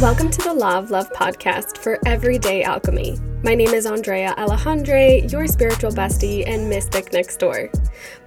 Welcome 0.00 0.30
to 0.30 0.42
the 0.42 0.54
Law 0.54 0.78
of 0.78 0.92
Love 0.92 1.12
podcast 1.12 1.78
for 1.78 1.98
everyday 2.06 2.62
alchemy. 2.62 3.18
My 3.42 3.56
name 3.56 3.70
is 3.70 3.84
Andrea 3.84 4.32
Alejandre, 4.38 5.28
your 5.32 5.48
spiritual 5.48 5.90
bestie 5.90 6.46
and 6.46 6.68
mystic 6.68 7.12
next 7.12 7.38
door. 7.38 7.68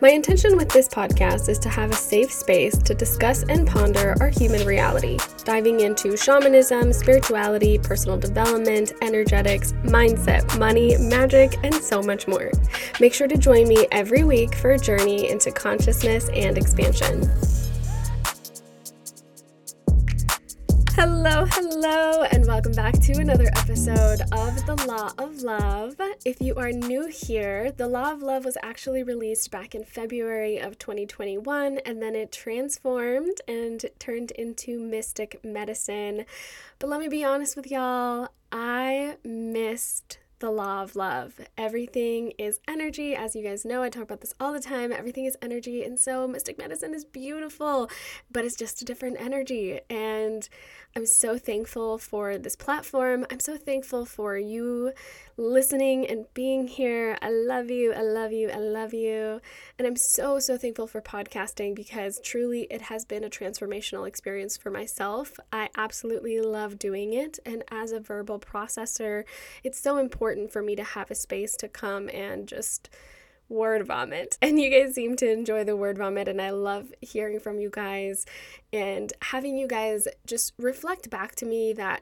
My 0.01 0.09
intention 0.09 0.57
with 0.57 0.67
this 0.67 0.89
podcast 0.89 1.47
is 1.47 1.57
to 1.59 1.69
have 1.69 1.89
a 1.89 1.95
safe 1.95 2.29
space 2.29 2.77
to 2.79 2.93
discuss 2.93 3.43
and 3.43 3.65
ponder 3.65 4.15
our 4.19 4.27
human 4.27 4.67
reality, 4.67 5.17
diving 5.45 5.79
into 5.79 6.17
shamanism, 6.17 6.91
spirituality, 6.91 7.77
personal 7.77 8.17
development, 8.17 8.91
energetics, 9.01 9.71
mindset, 9.83 10.59
money, 10.59 10.97
magic, 10.97 11.55
and 11.63 11.73
so 11.73 12.01
much 12.01 12.27
more. 12.27 12.51
Make 12.99 13.13
sure 13.13 13.29
to 13.29 13.37
join 13.37 13.69
me 13.69 13.87
every 13.93 14.25
week 14.25 14.55
for 14.55 14.71
a 14.71 14.77
journey 14.77 15.29
into 15.29 15.53
consciousness 15.53 16.27
and 16.33 16.57
expansion. 16.57 17.31
Hello, 20.93 21.45
hello, 21.49 22.23
and 22.23 22.45
welcome 22.45 22.73
back 22.73 22.99
to 22.99 23.13
another 23.13 23.47
episode 23.55 24.21
of 24.33 24.65
The 24.65 24.75
Law 24.85 25.11
of 25.17 25.41
Love. 25.41 25.95
If 26.25 26.41
you 26.41 26.55
are 26.55 26.71
new 26.71 27.07
here, 27.07 27.71
The 27.71 27.87
Law 27.87 28.11
of 28.11 28.21
Love 28.21 28.43
was 28.43 28.57
actually 28.61 29.01
released 29.01 29.49
back 29.51 29.73
in 29.73 29.85
February 29.85 30.57
of 30.57 30.77
2021, 30.77 31.79
and 31.85 32.01
then 32.01 32.13
it 32.13 32.33
transformed 32.33 33.39
and 33.47 33.85
turned 33.99 34.31
into 34.31 34.79
Mystic 34.79 35.39
Medicine. 35.45 36.25
But 36.77 36.89
let 36.89 36.99
me 36.99 37.07
be 37.07 37.23
honest 37.23 37.55
with 37.55 37.71
y'all, 37.71 38.27
I 38.51 39.15
missed 39.23 40.19
the 40.41 40.51
law 40.51 40.81
of 40.81 40.95
love. 40.95 41.39
Everything 41.57 42.33
is 42.37 42.59
energy. 42.67 43.15
As 43.15 43.35
you 43.35 43.43
guys 43.43 43.63
know, 43.63 43.83
I 43.83 43.89
talk 43.89 44.03
about 44.03 44.21
this 44.21 44.33
all 44.39 44.51
the 44.51 44.59
time. 44.59 44.91
Everything 44.91 45.25
is 45.25 45.37
energy. 45.41 45.83
And 45.83 45.97
so, 45.99 46.27
mystic 46.27 46.57
medicine 46.57 46.93
is 46.93 47.05
beautiful, 47.05 47.89
but 48.31 48.43
it's 48.43 48.55
just 48.55 48.81
a 48.81 48.85
different 48.85 49.21
energy. 49.21 49.79
And 49.89 50.49
I'm 50.93 51.05
so 51.05 51.37
thankful 51.37 51.97
for 51.97 52.37
this 52.37 52.57
platform. 52.57 53.25
I'm 53.31 53.39
so 53.39 53.55
thankful 53.55 54.03
for 54.05 54.37
you 54.37 54.91
listening 55.37 56.05
and 56.05 56.25
being 56.33 56.67
here. 56.67 57.17
I 57.21 57.29
love 57.29 57.71
you. 57.71 57.93
I 57.93 58.01
love 58.01 58.33
you. 58.33 58.49
I 58.49 58.57
love 58.57 58.93
you. 58.93 59.39
And 59.79 59.87
I'm 59.87 59.95
so, 59.95 60.39
so 60.39 60.57
thankful 60.57 60.87
for 60.87 61.01
podcasting 61.01 61.75
because 61.75 62.19
truly 62.21 62.67
it 62.69 62.81
has 62.81 63.05
been 63.05 63.23
a 63.23 63.29
transformational 63.29 64.05
experience 64.05 64.57
for 64.57 64.69
myself. 64.69 65.39
I 65.53 65.69
absolutely 65.77 66.41
love 66.41 66.77
doing 66.77 67.13
it. 67.13 67.39
And 67.45 67.63
as 67.71 67.93
a 67.93 68.01
verbal 68.01 68.39
processor, 68.39 69.23
it's 69.63 69.79
so 69.79 69.97
important 69.97 70.51
for 70.51 70.61
me 70.61 70.75
to 70.75 70.83
have 70.83 71.09
a 71.09 71.15
space 71.15 71.55
to 71.57 71.69
come 71.69 72.09
and 72.09 72.49
just 72.49 72.89
word 73.51 73.85
vomit. 73.85 74.37
And 74.41 74.59
you 74.59 74.69
guys 74.69 74.95
seem 74.95 75.15
to 75.17 75.29
enjoy 75.29 75.63
the 75.63 75.75
word 75.75 75.97
vomit, 75.97 76.27
and 76.27 76.41
I 76.41 76.49
love 76.51 76.93
hearing 77.01 77.39
from 77.39 77.59
you 77.59 77.69
guys 77.69 78.25
and 78.73 79.13
having 79.21 79.57
you 79.57 79.67
guys 79.67 80.07
just 80.25 80.53
reflect 80.57 81.09
back 81.09 81.35
to 81.35 81.45
me 81.45 81.73
that 81.73 82.01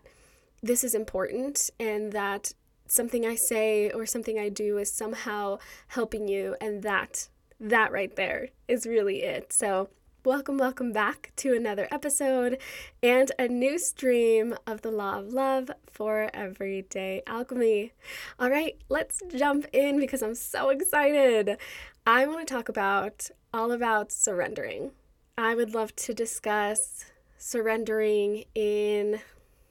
this 0.61 0.83
is 0.83 0.93
important 0.93 1.69
and 1.79 2.11
that 2.13 2.53
something 2.87 3.25
I 3.25 3.35
say 3.35 3.91
or 3.91 4.05
something 4.05 4.39
I 4.39 4.49
do 4.49 4.77
is 4.77 4.91
somehow 4.91 5.59
helping 5.89 6.27
you, 6.27 6.55
and 6.61 6.83
that 6.83 7.27
that 7.59 7.91
right 7.91 8.15
there 8.15 8.49
is 8.67 8.85
really 8.85 9.23
it. 9.23 9.51
So 9.51 9.89
Welcome, 10.25 10.57
welcome 10.57 10.91
back 10.91 11.31
to 11.37 11.55
another 11.55 11.87
episode 11.91 12.57
and 13.01 13.31
a 13.39 13.47
new 13.47 13.79
stream 13.79 14.53
of 14.67 14.81
the 14.81 14.91
Law 14.91 15.19
of 15.19 15.31
Love 15.31 15.71
for 15.89 16.29
Everyday 16.33 17.23
Alchemy. 17.25 17.93
All 18.37 18.49
right, 18.49 18.75
let's 18.89 19.21
jump 19.33 19.65
in 19.71 19.97
because 19.97 20.21
I'm 20.21 20.35
so 20.35 20.71
excited. 20.71 21.57
I 22.05 22.27
want 22.27 22.45
to 22.45 22.53
talk 22.53 22.67
about 22.67 23.29
all 23.53 23.71
about 23.71 24.11
surrendering. 24.11 24.91
I 25.37 25.55
would 25.55 25.73
love 25.73 25.95
to 25.95 26.13
discuss 26.13 27.05
surrendering 27.37 28.43
in 28.53 29.21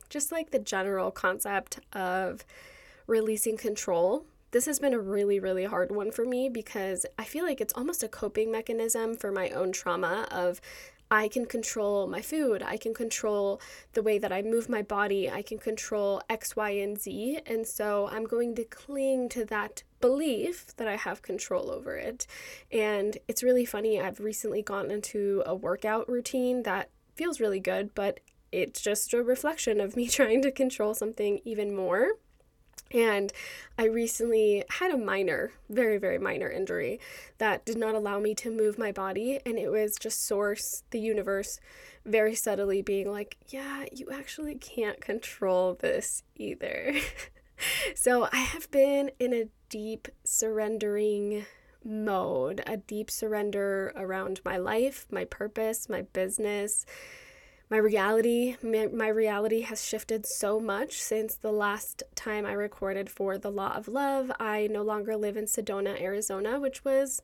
just 0.09 0.33
like 0.33 0.51
the 0.51 0.59
general 0.59 1.11
concept 1.11 1.81
of 1.93 2.47
releasing 3.07 3.59
control 3.59 4.25
this 4.51 4.67
has 4.67 4.79
been 4.79 4.95
a 4.95 4.99
really, 4.99 5.39
really 5.39 5.65
hard 5.65 5.91
one 5.91 6.11
for 6.11 6.25
me 6.25 6.49
because 6.49 7.05
I 7.19 7.25
feel 7.25 7.45
like 7.45 7.61
it's 7.61 7.75
almost 7.75 8.03
a 8.03 8.09
coping 8.09 8.51
mechanism 8.51 9.17
for 9.17 9.31
my 9.31 9.51
own 9.51 9.73
trauma 9.73 10.27
of 10.31 10.61
I 11.11 11.29
can 11.29 11.47
control 11.47 12.07
my 12.07 12.21
food, 12.21 12.63
I 12.63 12.77
can 12.77 12.93
control 12.93 13.61
the 13.95 14.03
way 14.03 14.19
that 14.19 14.33
I 14.33 14.43
move 14.43 14.69
my 14.69 14.83
body, 14.83 15.31
I 15.31 15.41
can 15.41 15.59
control 15.59 16.21
X, 16.29 16.55
Y, 16.55 16.71
and 16.71 17.01
Z. 17.01 17.41
And 17.47 17.67
so 17.67 18.09
I'm 18.13 18.25
going 18.25 18.55
to 18.57 18.65
cling 18.65 19.31
to 19.31 19.45
that 19.47 19.83
belief 20.01 20.77
that 20.77 20.87
I 20.87 20.97
have 20.97 21.23
control 21.23 21.71
over 21.71 21.97
it. 21.97 22.27
And 22.71 23.17
it's 23.27 23.43
really 23.43 23.65
funny. 23.65 24.01
I've 24.01 24.21
recently 24.21 24.61
gotten 24.61 24.91
into 24.91 25.43
a 25.47 25.55
workout 25.55 26.09
routine 26.09 26.63
that 26.65 26.91
feels 27.15 27.41
really 27.41 27.61
good, 27.61 27.95
but 27.95 28.21
it's 28.53 28.81
just 28.81 29.15
a 29.15 29.23
reflection 29.23 29.81
of 29.81 29.97
me 29.97 30.09
trying 30.09 30.43
to 30.43 30.53
control 30.53 30.95
something 30.95 31.41
even 31.45 31.75
more. 31.75 32.13
And 32.91 33.33
I 33.77 33.85
recently 33.85 34.65
had 34.71 34.91
a 34.91 34.97
minor, 34.97 35.53
very, 35.69 35.99
very 35.99 36.19
minor 36.19 36.51
injury 36.51 37.01
that 37.39 37.65
did 37.65 37.77
not 37.77 37.95
allow 37.95 38.19
me 38.19 38.35
to 38.37 38.51
move 38.51 38.79
my 38.79 38.93
body. 38.93 39.41
And 39.45 39.59
it 39.59 39.71
was 39.71 39.97
just 39.97 40.27
source, 40.27 40.83
the 40.91 41.01
universe, 41.01 41.61
very 42.05 42.35
subtly 42.35 42.81
being 42.81 43.11
like, 43.11 43.37
yeah, 43.49 43.85
you 43.93 44.09
actually 44.11 44.55
can't 44.55 45.01
control 45.01 45.75
this 45.75 46.23
either. 46.37 46.95
so 47.95 48.29
I 48.33 48.39
have 48.39 48.71
been 48.71 49.11
in 49.19 49.35
a 49.35 49.49
deep 49.69 50.09
surrendering 50.25 51.45
mode, 51.85 52.63
a 52.67 52.79
deep 52.79 53.11
surrender 53.11 53.93
around 53.97 54.41
my 54.45 54.57
life, 54.57 55.07
my 55.11 55.25
purpose, 55.25 55.89
my 55.89 56.03
business 56.03 56.87
my 57.71 57.77
reality 57.77 58.57
my, 58.63 59.09
reality 59.09 59.61
has 59.63 59.85
shifted 59.85 60.25
so 60.27 60.59
much 60.59 61.01
since 61.01 61.35
the 61.35 61.53
last 61.53 62.03
time 62.15 62.47
i 62.47 62.53
recorded 62.53 63.11
for 63.11 63.37
the 63.37 63.51
law 63.51 63.75
of 63.75 63.89
love. 63.89 64.31
I 64.41 64.69
no 64.71 64.83
longer 64.83 65.17
live 65.17 65.37
in 65.37 65.45
sedona 65.45 66.01
arizona 66.01 66.59
which 66.61 66.85
was 66.85 67.23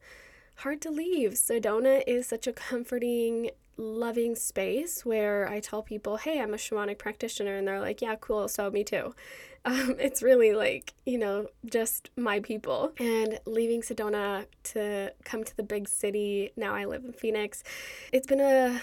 hard 0.58 0.80
to 0.82 0.90
leave. 0.90 1.32
Sedona 1.32 2.02
is 2.06 2.28
such 2.28 2.46
a 2.46 2.52
comforting 2.52 3.50
loving 3.76 4.36
space 4.36 5.04
where 5.04 5.48
i 5.48 5.58
tell 5.58 5.82
people 5.82 6.16
hey 6.16 6.40
i'm 6.40 6.54
a 6.54 6.56
shamanic 6.56 6.96
practitioner 6.96 7.56
and 7.56 7.66
they're 7.66 7.80
like 7.80 8.00
yeah 8.00 8.14
cool 8.20 8.48
so 8.48 8.70
me 8.70 8.84
too. 8.84 9.14
Um, 9.66 9.96
it's 9.98 10.22
really 10.22 10.52
like 10.52 10.92
you 11.06 11.16
know 11.16 11.46
just 11.64 12.10
my 12.18 12.40
people. 12.40 12.92
And 12.98 13.40
leaving 13.46 13.80
sedona 13.80 14.44
to 14.64 15.10
come 15.24 15.42
to 15.42 15.56
the 15.56 15.62
big 15.62 15.88
city 15.88 16.52
now 16.54 16.74
i 16.74 16.84
live 16.84 17.02
in 17.02 17.14
phoenix 17.14 17.64
it's 18.12 18.26
been 18.26 18.42
a 18.42 18.82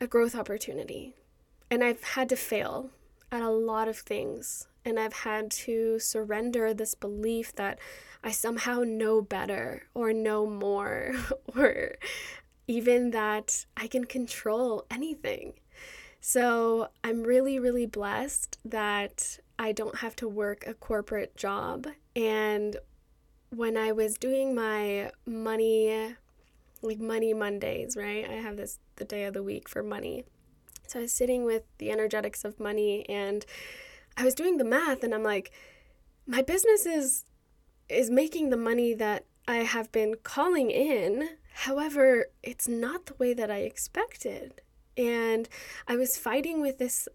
a 0.00 0.06
growth 0.06 0.34
opportunity. 0.34 1.14
And 1.70 1.82
I've 1.82 2.02
had 2.02 2.28
to 2.30 2.36
fail 2.36 2.90
at 3.32 3.42
a 3.42 3.50
lot 3.50 3.88
of 3.88 3.98
things. 3.98 4.68
And 4.84 4.98
I've 4.98 5.12
had 5.12 5.50
to 5.50 5.98
surrender 5.98 6.74
this 6.74 6.94
belief 6.94 7.54
that 7.56 7.78
I 8.22 8.30
somehow 8.30 8.80
know 8.80 9.22
better 9.22 9.84
or 9.94 10.12
know 10.12 10.46
more, 10.46 11.14
or 11.56 11.96
even 12.66 13.10
that 13.10 13.66
I 13.76 13.86
can 13.86 14.04
control 14.04 14.86
anything. 14.90 15.54
So 16.20 16.88
I'm 17.02 17.22
really, 17.22 17.58
really 17.58 17.86
blessed 17.86 18.58
that 18.64 19.38
I 19.58 19.72
don't 19.72 19.98
have 19.98 20.16
to 20.16 20.28
work 20.28 20.66
a 20.66 20.74
corporate 20.74 21.36
job. 21.36 21.86
And 22.16 22.76
when 23.50 23.76
I 23.76 23.92
was 23.92 24.16
doing 24.16 24.54
my 24.54 25.10
money 25.26 26.16
like 26.84 27.00
money 27.00 27.32
Mondays, 27.32 27.96
right? 27.96 28.28
I 28.28 28.34
have 28.34 28.56
this 28.56 28.78
the 28.96 29.04
day 29.04 29.24
of 29.24 29.34
the 29.34 29.42
week 29.42 29.68
for 29.68 29.82
money. 29.82 30.24
So 30.86 30.98
I 30.98 31.02
was 31.02 31.12
sitting 31.12 31.44
with 31.44 31.62
the 31.78 31.90
energetics 31.90 32.44
of 32.44 32.60
money 32.60 33.08
and 33.08 33.44
I 34.16 34.24
was 34.24 34.34
doing 34.34 34.58
the 34.58 34.64
math 34.64 35.02
and 35.02 35.14
I'm 35.14 35.22
like 35.22 35.50
my 36.26 36.42
business 36.42 36.86
is 36.86 37.24
is 37.88 38.10
making 38.10 38.50
the 38.50 38.56
money 38.56 38.94
that 38.94 39.26
I 39.46 39.56
have 39.56 39.92
been 39.92 40.14
calling 40.22 40.70
in. 40.70 41.28
However, 41.52 42.26
it's 42.42 42.66
not 42.66 43.06
the 43.06 43.14
way 43.18 43.34
that 43.34 43.50
I 43.50 43.58
expected. 43.58 44.62
And 44.96 45.48
I 45.86 45.96
was 45.96 46.16
fighting 46.16 46.60
with 46.60 46.78
this 46.78 47.08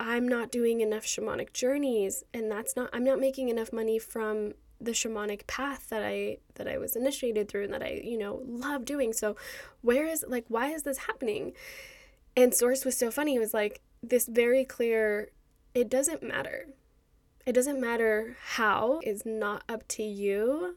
I'm 0.00 0.26
not 0.26 0.50
doing 0.50 0.80
enough 0.80 1.04
shamanic 1.04 1.52
journeys 1.52 2.24
and 2.34 2.50
that's 2.50 2.74
not 2.74 2.90
I'm 2.92 3.04
not 3.04 3.20
making 3.20 3.48
enough 3.48 3.72
money 3.72 3.98
from 3.98 4.54
the 4.84 4.92
shamanic 4.92 5.46
path 5.46 5.88
that 5.90 6.02
I 6.02 6.38
that 6.54 6.68
I 6.68 6.78
was 6.78 6.96
initiated 6.96 7.48
through 7.48 7.64
and 7.64 7.74
that 7.74 7.82
I, 7.82 8.00
you 8.04 8.18
know, 8.18 8.42
love 8.46 8.84
doing. 8.84 9.12
So 9.12 9.36
where 9.80 10.06
is 10.06 10.24
like 10.26 10.44
why 10.48 10.68
is 10.68 10.82
this 10.82 10.98
happening? 10.98 11.52
And 12.36 12.54
source 12.54 12.84
was 12.84 12.96
so 12.96 13.10
funny. 13.10 13.36
It 13.36 13.40
was 13.40 13.54
like 13.54 13.80
this 14.02 14.26
very 14.26 14.64
clear 14.64 15.30
it 15.74 15.88
doesn't 15.88 16.22
matter. 16.22 16.68
It 17.46 17.52
doesn't 17.52 17.80
matter 17.80 18.36
how 18.54 19.00
is 19.02 19.24
not 19.24 19.64
up 19.68 19.86
to 19.88 20.02
you. 20.02 20.76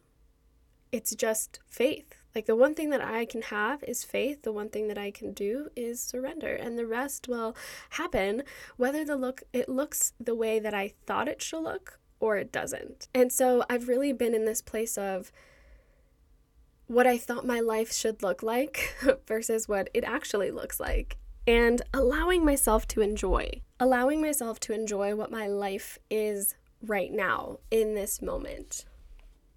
It's 0.91 1.13
just 1.13 1.59
faith. 1.67 2.15
Like 2.33 2.47
the 2.47 2.55
one 2.55 2.73
thing 2.73 2.89
that 2.89 3.01
I 3.01 3.25
can 3.25 3.43
have 3.43 3.83
is 3.83 4.03
faith. 4.03 4.43
The 4.43 4.51
one 4.51 4.69
thing 4.69 4.87
that 4.89 4.97
I 4.97 5.09
can 5.09 5.31
do 5.31 5.69
is 5.75 6.01
surrender, 6.01 6.53
and 6.53 6.77
the 6.77 6.85
rest 6.85 7.27
will 7.27 7.55
happen 7.91 8.43
whether 8.75 9.05
the 9.05 9.15
look 9.15 9.43
it 9.53 9.69
looks 9.69 10.13
the 10.19 10.35
way 10.35 10.59
that 10.59 10.73
I 10.73 10.93
thought 11.05 11.29
it 11.29 11.41
should 11.41 11.61
look 11.61 11.99
or 12.19 12.37
it 12.37 12.51
doesn't. 12.51 13.07
And 13.13 13.31
so 13.31 13.63
I've 13.69 13.87
really 13.87 14.13
been 14.13 14.33
in 14.33 14.45
this 14.45 14.61
place 14.61 14.97
of 14.97 15.31
what 16.87 17.07
I 17.07 17.17
thought 17.17 17.45
my 17.45 17.59
life 17.59 17.91
should 17.91 18.21
look 18.23 18.43
like 18.43 18.95
versus 19.27 19.67
what 19.67 19.89
it 19.93 20.03
actually 20.03 20.51
looks 20.51 20.79
like. 20.79 21.17
and 21.47 21.81
allowing 21.93 22.43
myself 22.43 22.87
to 22.87 23.01
enjoy, 23.01 23.61
allowing 23.79 24.21
myself 24.21 24.59
to 24.61 24.73
enjoy 24.73 25.15
what 25.15 25.29
my 25.31 25.47
life 25.47 25.99
is 26.09 26.55
right 26.81 27.11
now 27.11 27.59
in 27.69 27.93
this 27.93 28.21
moment 28.21 28.85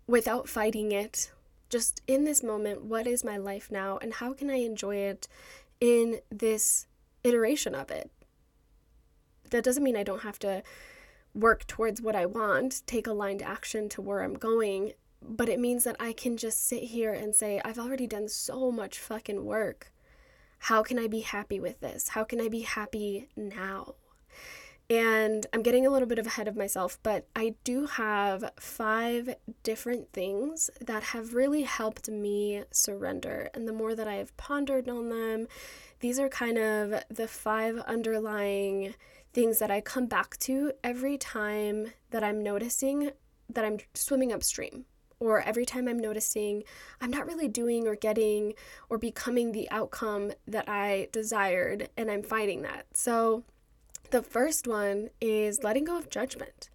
without 0.07 0.49
fighting 0.49 0.93
it. 0.93 1.31
Just 1.71 2.01
in 2.07 2.25
this 2.25 2.43
moment, 2.43 2.83
what 2.85 3.07
is 3.07 3.25
my 3.25 3.37
life 3.37 3.71
now 3.71 3.99
and 3.99 4.15
how 4.15 4.33
can 4.33 4.51
I 4.51 4.57
enjoy 4.57 4.97
it 4.97 5.29
in 5.81 6.21
this 6.31 6.87
iteration 7.25 7.75
of 7.75 7.91
it? 7.91 8.11
That 9.51 9.65
doesn't 9.65 9.83
mean 9.85 9.97
I 9.97 10.03
don't 10.03 10.23
have 10.23 10.39
to 10.41 10.63
work 11.35 11.67
towards 11.67 12.01
what 12.01 12.17
I 12.17 12.27
want, 12.27 12.83
take 12.87 13.07
aligned 13.07 13.43
action 13.43 13.89
to 13.91 14.03
where 14.03 14.23
I'm 14.23 14.35
going, 14.35 14.93
but 15.23 15.49
it 15.49 15.59
means 15.59 15.85
that 15.85 15.97
I 15.99 16.13
can 16.13 16.37
just 16.37 16.67
sit 16.67 16.85
here 16.85 17.13
and 17.13 17.35
say, 17.35 17.61
I've 17.65 17.79
already 17.79 18.07
done 18.07 18.29
so 18.29 18.71
much 18.71 18.99
fucking 18.99 19.45
work. 19.45 19.93
How 20.61 20.83
can 20.83 20.99
I 20.99 21.07
be 21.07 21.21
happy 21.21 21.61
with 21.61 21.81
this? 21.81 22.09
How 22.09 22.25
can 22.25 22.41
I 22.41 22.49
be 22.49 22.61
happy 22.61 23.29
now? 23.37 23.95
And 24.91 25.47
I'm 25.53 25.63
getting 25.63 25.87
a 25.87 25.91
little 25.91 26.09
bit 26.09 26.19
of 26.19 26.27
ahead 26.27 26.49
of 26.49 26.57
myself, 26.57 26.99
but 27.03 27.27
I 27.37 27.57
do 27.63 27.87
have 27.87 28.53
five 28.59 29.37
different 29.63 30.13
things 30.15 30.71
that 30.81 31.03
have 31.03 31.35
really 31.35 31.63
helped 31.63 32.09
me 32.09 32.65
surrender. 32.71 33.51
And 33.53 33.69
the 33.69 33.73
more 33.73 33.95
that 33.95 34.09
I 34.09 34.15
have 34.15 34.35
pondered 34.39 34.89
on 34.89 35.11
them, 35.11 35.47
these 36.01 36.19
are 36.19 36.31
kind 36.31 36.57
of 36.57 37.03
the 37.11 37.29
five 37.29 37.79
underlying 37.81 38.95
things 39.33 39.59
that 39.59 39.71
I 39.71 39.81
come 39.81 40.07
back 40.07 40.37
to 40.41 40.73
every 40.83 41.19
time 41.19 41.93
that 42.11 42.25
I'm 42.25 42.43
noticing 42.43 43.11
that 43.51 43.65
I'm 43.65 43.79
swimming 43.95 44.33
upstream 44.33 44.85
or 45.21 45.41
every 45.41 45.65
time 45.65 45.89
I'm 45.89 45.99
noticing 45.99 46.65
I'm 47.01 47.11
not 47.11 47.27
really 47.27 47.49
doing 47.49 47.87
or 47.87 47.97
getting 47.97 48.55
or 48.89 48.99
becoming 48.99 49.53
the 49.53 49.71
outcome 49.71 50.33
that 50.47 50.69
I 50.69 51.09
desired 51.13 51.89
and 51.97 52.11
I'm 52.11 52.23
fighting 52.23 52.63
that. 52.63 52.87
So, 52.95 53.45
the 54.11 54.23
first 54.23 54.67
one 54.67 55.11
is 55.21 55.63
letting 55.63 55.85
go 55.85 55.99
of 55.99 56.09
judgment. 56.09 56.71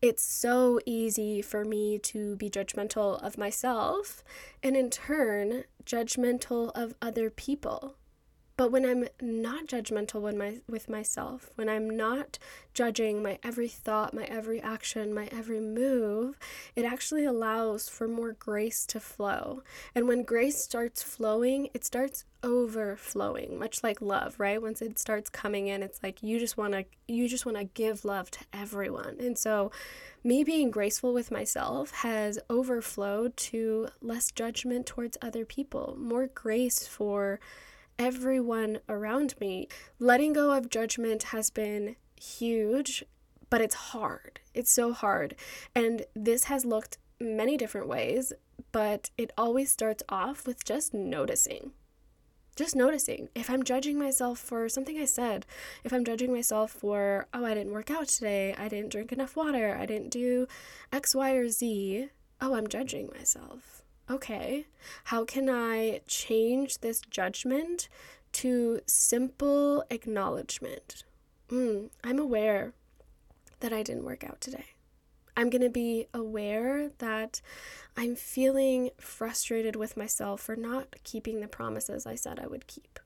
It's 0.00 0.22
so 0.22 0.78
easy 0.86 1.42
for 1.42 1.64
me 1.64 1.98
to 1.98 2.36
be 2.36 2.48
judgmental 2.48 3.20
of 3.20 3.36
myself 3.36 4.22
and 4.62 4.76
in 4.76 4.90
turn, 4.90 5.64
judgmental 5.84 6.70
of 6.76 6.94
other 7.02 7.30
people. 7.30 7.96
But 8.58 8.72
when 8.72 8.84
I'm 8.84 9.06
not 9.20 9.66
judgmental 9.66 10.20
when 10.20 10.36
my, 10.36 10.56
with 10.68 10.88
myself, 10.88 11.48
when 11.54 11.68
I'm 11.68 11.88
not 11.88 12.40
judging 12.74 13.22
my 13.22 13.38
every 13.44 13.68
thought, 13.68 14.12
my 14.12 14.24
every 14.24 14.60
action, 14.60 15.14
my 15.14 15.28
every 15.30 15.60
move, 15.60 16.36
it 16.74 16.84
actually 16.84 17.24
allows 17.24 17.88
for 17.88 18.08
more 18.08 18.32
grace 18.32 18.84
to 18.86 18.98
flow. 18.98 19.62
And 19.94 20.08
when 20.08 20.24
grace 20.24 20.58
starts 20.58 21.04
flowing, 21.04 21.68
it 21.72 21.84
starts 21.84 22.24
overflowing, 22.42 23.60
much 23.60 23.84
like 23.84 24.00
love, 24.00 24.40
right? 24.40 24.60
Once 24.60 24.82
it 24.82 24.98
starts 24.98 25.30
coming 25.30 25.68
in, 25.68 25.84
it's 25.84 26.02
like 26.02 26.20
you 26.24 26.40
just 26.40 26.56
want 26.56 26.72
to 26.72 26.84
you 27.06 27.28
just 27.28 27.46
want 27.46 27.58
to 27.58 27.64
give 27.64 28.04
love 28.04 28.28
to 28.32 28.40
everyone. 28.52 29.18
And 29.20 29.38
so 29.38 29.70
me 30.24 30.42
being 30.42 30.72
graceful 30.72 31.14
with 31.14 31.30
myself 31.30 31.92
has 31.92 32.40
overflowed 32.50 33.36
to 33.36 33.86
less 34.02 34.32
judgment 34.32 34.84
towards 34.86 35.16
other 35.22 35.44
people, 35.44 35.96
more 35.96 36.26
grace 36.26 36.88
for 36.88 37.38
everyone 37.98 38.78
around 38.88 39.34
me. 39.40 39.68
Letting 39.98 40.32
go 40.32 40.52
of 40.52 40.70
judgment 40.70 41.24
has 41.24 41.50
been 41.50 41.96
huge, 42.20 43.04
but 43.50 43.60
it's 43.60 43.74
hard. 43.74 44.40
It's 44.54 44.72
so 44.72 44.92
hard. 44.92 45.34
And 45.74 46.04
this 46.14 46.44
has 46.44 46.64
looked 46.64 46.98
many 47.20 47.56
different 47.56 47.88
ways, 47.88 48.32
but 48.72 49.10
it 49.18 49.32
always 49.36 49.70
starts 49.70 50.02
off 50.08 50.46
with 50.46 50.64
just 50.64 50.94
noticing. 50.94 51.72
Just 52.54 52.74
noticing. 52.74 53.28
If 53.34 53.50
I'm 53.50 53.62
judging 53.62 53.98
myself 53.98 54.38
for 54.38 54.68
something 54.68 54.98
I 54.98 55.04
said, 55.04 55.46
if 55.84 55.92
I'm 55.92 56.04
judging 56.04 56.32
myself 56.32 56.72
for, 56.72 57.26
oh, 57.32 57.44
I 57.44 57.54
didn't 57.54 57.72
work 57.72 57.90
out 57.90 58.08
today, 58.08 58.54
I 58.58 58.68
didn't 58.68 58.90
drink 58.90 59.12
enough 59.12 59.36
water, 59.36 59.76
I 59.78 59.86
didn't 59.86 60.10
do 60.10 60.48
X, 60.92 61.14
Y, 61.14 61.32
or 61.32 61.48
Z, 61.48 62.08
oh, 62.40 62.54
I'm 62.54 62.66
judging 62.66 63.10
myself 63.16 63.77
okay, 64.10 64.66
how 65.04 65.24
can 65.24 65.48
I 65.48 66.00
change 66.06 66.78
this 66.78 67.00
judgment 67.00 67.88
to 68.32 68.80
simple 68.86 69.84
acknowledgement? 69.90 71.04
Mm, 71.50 71.90
I'm 72.04 72.18
aware 72.18 72.72
that 73.60 73.72
I 73.72 73.82
didn't 73.82 74.04
work 74.04 74.24
out 74.24 74.40
today. 74.40 74.66
I'm 75.36 75.50
going 75.50 75.62
to 75.62 75.70
be 75.70 76.06
aware 76.12 76.90
that 76.98 77.40
I'm 77.96 78.16
feeling 78.16 78.90
frustrated 78.98 79.76
with 79.76 79.96
myself 79.96 80.40
for 80.40 80.56
not 80.56 80.96
keeping 81.04 81.40
the 81.40 81.48
promises 81.48 82.06
I 82.06 82.16
said 82.16 82.40
I 82.40 82.48
would 82.48 82.66
keep. 82.66 82.98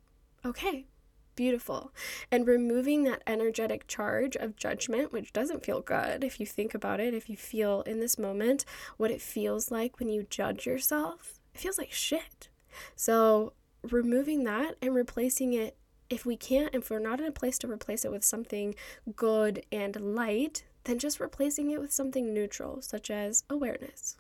Okay, 0.45 0.87
beautiful. 1.35 1.93
And 2.31 2.47
removing 2.47 3.05
that 3.05 3.23
energetic 3.27 3.87
charge 3.87 4.37
of 4.37 4.57
judgment, 4.57 5.13
which 5.13 5.33
doesn't 5.33 5.65
feel 5.65 5.81
good 5.81 6.25
if 6.25 6.39
you 6.41 6.47
think 6.47 6.75
about 6.75 7.01
it, 7.01 7.15
if 7.15 7.29
you 7.29 7.37
feel 7.37 7.83
in 7.83 8.01
this 8.01 8.19
moment 8.19 8.65
what 8.97 9.11
it 9.11 9.21
feels 9.21 9.71
like 9.71 9.99
when 9.99 10.09
you 10.09 10.27
judge 10.29 10.67
yourself, 10.67 11.41
it 11.55 11.61
feels 11.61 11.79
like 11.79 11.93
shit. 11.93 12.49
So, 12.97 13.53
removing 13.83 14.45
that 14.45 14.77
and 14.81 14.95
replacing 14.95 15.53
it, 15.53 15.77
if 16.09 16.27
we 16.27 16.37
can't, 16.37 16.75
if 16.75 16.91
we're 16.91 16.99
not 16.99 17.21
in 17.21 17.27
a 17.27 17.33
place 17.33 17.59
to 17.59 17.71
replace 17.71 18.05
it 18.05 18.11
with 18.11 18.25
something 18.25 18.75
good 19.17 19.65
and 19.73 20.15
light, 20.15 20.65
then 20.85 20.99
just 20.99 21.21
replacing 21.21 21.71
it 21.71 21.81
with 21.81 21.93
something 21.93 22.35
neutral, 22.35 22.83
such 22.83 23.11
as 23.11 23.45
awareness. 23.49 24.17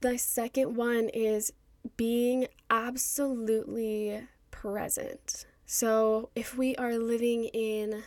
The 0.00 0.18
second 0.18 0.76
one 0.76 1.08
is 1.08 1.52
being 1.96 2.48
absolutely 2.68 4.26
present. 4.50 5.46
So, 5.68 6.28
if 6.36 6.56
we 6.56 6.76
are 6.76 6.96
living 6.96 7.46
in 7.46 8.04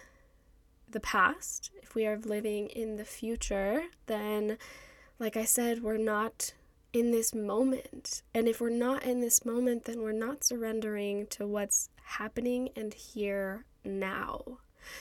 the 0.89 1.01
past, 1.01 1.71
if 1.83 1.93
we 1.93 2.07
are 2.07 2.17
living 2.17 2.67
in 2.67 2.95
the 2.95 3.03
future, 3.03 3.83
then, 4.05 4.57
like 5.19 5.35
I 5.35 5.43
said, 5.43 5.83
we're 5.83 5.97
not 5.97 6.53
in 6.93 7.11
this 7.11 7.35
moment. 7.35 8.23
And 8.33 8.47
if 8.47 8.61
we're 8.61 8.69
not 8.69 9.03
in 9.03 9.19
this 9.19 9.43
moment, 9.43 9.83
then 9.83 10.01
we're 10.01 10.13
not 10.13 10.45
surrendering 10.45 11.27
to 11.31 11.45
what's 11.45 11.89
happening 12.01 12.69
and 12.77 12.93
here 12.93 13.65
now. 13.83 14.59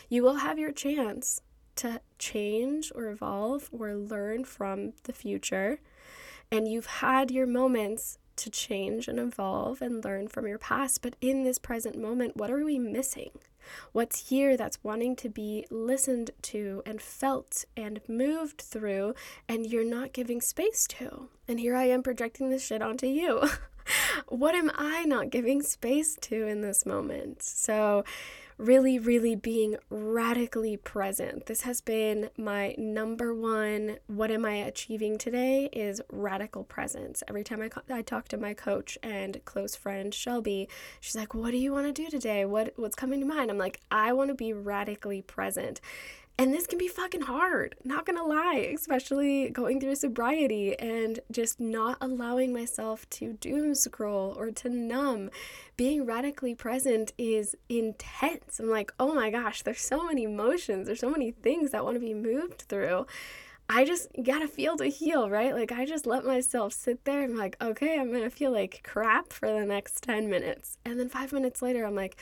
You 0.08 0.24
will 0.24 0.36
have 0.36 0.58
your 0.58 0.72
chance 0.72 1.40
to 1.76 2.00
change 2.18 2.90
or 2.92 3.06
evolve 3.06 3.68
or 3.70 3.94
learn 3.94 4.44
from 4.44 4.94
the 5.04 5.12
future. 5.12 5.78
And 6.50 6.66
you've 6.66 6.86
had 6.86 7.30
your 7.30 7.46
moments 7.46 8.18
to 8.38 8.50
change 8.50 9.08
and 9.08 9.18
evolve 9.18 9.82
and 9.82 10.04
learn 10.04 10.28
from 10.28 10.46
your 10.46 10.58
past. 10.58 11.02
But 11.02 11.14
in 11.20 11.44
this 11.44 11.58
present 11.58 11.96
moment, 11.96 12.36
what 12.36 12.50
are 12.50 12.64
we 12.64 12.78
missing? 12.78 13.30
What's 13.92 14.30
here 14.30 14.56
that's 14.56 14.82
wanting 14.82 15.16
to 15.16 15.28
be 15.28 15.66
listened 15.70 16.30
to 16.42 16.82
and 16.86 17.02
felt 17.02 17.64
and 17.76 18.00
moved 18.08 18.60
through, 18.60 19.14
and 19.48 19.66
you're 19.66 19.84
not 19.84 20.12
giving 20.12 20.40
space 20.40 20.86
to? 20.98 21.28
And 21.46 21.60
here 21.60 21.76
I 21.76 21.84
am 21.84 22.02
projecting 22.02 22.50
this 22.50 22.64
shit 22.64 22.82
onto 22.82 23.06
you. 23.06 23.42
what 24.28 24.54
am 24.54 24.70
I 24.74 25.04
not 25.04 25.30
giving 25.30 25.62
space 25.62 26.16
to 26.22 26.46
in 26.46 26.60
this 26.62 26.84
moment? 26.86 27.42
So, 27.42 28.04
really, 28.58 28.98
really 28.98 29.36
being 29.36 29.76
radically 29.88 30.76
present. 30.76 31.46
This 31.46 31.62
has 31.62 31.80
been 31.80 32.28
my 32.36 32.74
number 32.76 33.32
one. 33.32 33.98
What 34.08 34.30
am 34.30 34.44
I 34.44 34.54
achieving 34.54 35.16
today? 35.16 35.68
Is 35.72 36.02
radical 36.10 36.64
presence. 36.64 37.22
Every 37.28 37.44
time 37.44 37.62
I, 37.62 37.70
I 37.94 38.02
talk 38.02 38.28
to 38.28 38.36
my 38.36 38.54
coach 38.54 38.98
and 39.02 39.40
close 39.44 39.76
friend 39.76 40.12
Shelby, 40.12 40.68
she's 41.00 41.16
like, 41.16 41.34
"What 41.34 41.52
do 41.52 41.56
you 41.56 41.72
want 41.72 41.86
to 41.86 41.92
do 41.92 42.10
today? 42.10 42.44
What 42.44 42.72
what's 42.76 42.96
coming 42.96 43.20
to 43.20 43.26
mind?" 43.26 43.50
I'm 43.50 43.58
like, 43.58 43.80
"I 43.90 44.12
want 44.12 44.28
to 44.28 44.34
be 44.34 44.52
radically 44.52 45.22
present." 45.22 45.80
And 46.40 46.54
this 46.54 46.68
can 46.68 46.78
be 46.78 46.86
fucking 46.86 47.22
hard, 47.22 47.74
not 47.82 48.06
gonna 48.06 48.22
lie, 48.22 48.70
especially 48.72 49.50
going 49.50 49.80
through 49.80 49.96
sobriety 49.96 50.78
and 50.78 51.18
just 51.32 51.58
not 51.58 51.98
allowing 52.00 52.52
myself 52.52 53.10
to 53.10 53.32
doom 53.32 53.74
scroll 53.74 54.36
or 54.38 54.52
to 54.52 54.68
numb. 54.68 55.30
Being 55.76 56.06
radically 56.06 56.54
present 56.54 57.12
is 57.18 57.56
intense. 57.68 58.60
I'm 58.60 58.70
like, 58.70 58.92
oh 59.00 59.14
my 59.14 59.30
gosh, 59.30 59.62
there's 59.62 59.80
so 59.80 60.04
many 60.04 60.22
emotions, 60.22 60.86
there's 60.86 61.00
so 61.00 61.10
many 61.10 61.32
things 61.32 61.72
that 61.72 61.84
want 61.84 61.96
to 61.96 62.00
be 62.00 62.14
moved 62.14 62.62
through. 62.62 63.06
I 63.68 63.84
just 63.84 64.06
gotta 64.22 64.46
feel 64.46 64.76
to 64.76 64.86
heal, 64.86 65.28
right? 65.28 65.52
Like, 65.52 65.72
I 65.72 65.86
just 65.86 66.06
let 66.06 66.24
myself 66.24 66.72
sit 66.72 67.04
there. 67.04 67.24
I'm 67.24 67.36
like, 67.36 67.56
okay, 67.60 67.98
I'm 67.98 68.12
gonna 68.12 68.30
feel 68.30 68.52
like 68.52 68.82
crap 68.84 69.32
for 69.32 69.50
the 69.50 69.66
next 69.66 70.04
10 70.04 70.30
minutes. 70.30 70.78
And 70.84 71.00
then 71.00 71.08
five 71.08 71.32
minutes 71.32 71.62
later, 71.62 71.84
I'm 71.84 71.96
like, 71.96 72.16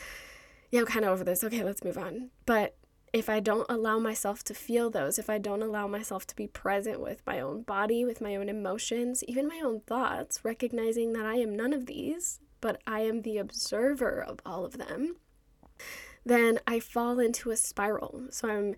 yeah, 0.71 0.81
I'm 0.81 0.87
kind 0.87 1.05
of 1.05 1.13
over 1.13 1.23
this. 1.23 1.45
Okay, 1.45 1.63
let's 1.63 1.85
move 1.85 1.99
on. 1.99 2.31
But 2.47 2.77
if 3.17 3.31
I 3.31 3.41
don't 3.41 3.65
allow 3.71 3.99
myself 3.99 4.45
to 4.45 4.53
feel 4.53 4.91
those, 4.91 5.19
if 5.19 5.31
I 5.31 5.39
don't 5.39 5.63
allow 5.63 5.87
myself 5.87 6.27
to 6.27 6.37
be 6.37 6.47
present 6.47 7.01
with 7.01 7.23
my 7.27 7.41
own 7.41 7.63
body, 7.63 8.05
with 8.05 8.21
my 8.21 8.37
own 8.37 8.51
emotions, 8.51 9.25
even 9.25 9.49
my 9.49 9.63
own 9.65 9.81
thoughts, 9.81 10.45
recognizing 10.45 11.15
that 11.15 11.25
I 11.25 11.37
am 11.37 11.57
none 11.57 11.73
of 11.73 11.87
these, 11.87 12.41
but 12.61 12.79
I 12.87 13.01
am 13.01 13.23
the 13.23 13.39
observer 13.39 14.23
of 14.23 14.41
all 14.45 14.67
of 14.67 14.77
them, 14.77 15.17
then 16.27 16.59
I 16.67 16.79
fall 16.79 17.19
into 17.19 17.51
a 17.51 17.57
spiral. 17.57 18.25
So 18.29 18.51
I'm 18.51 18.75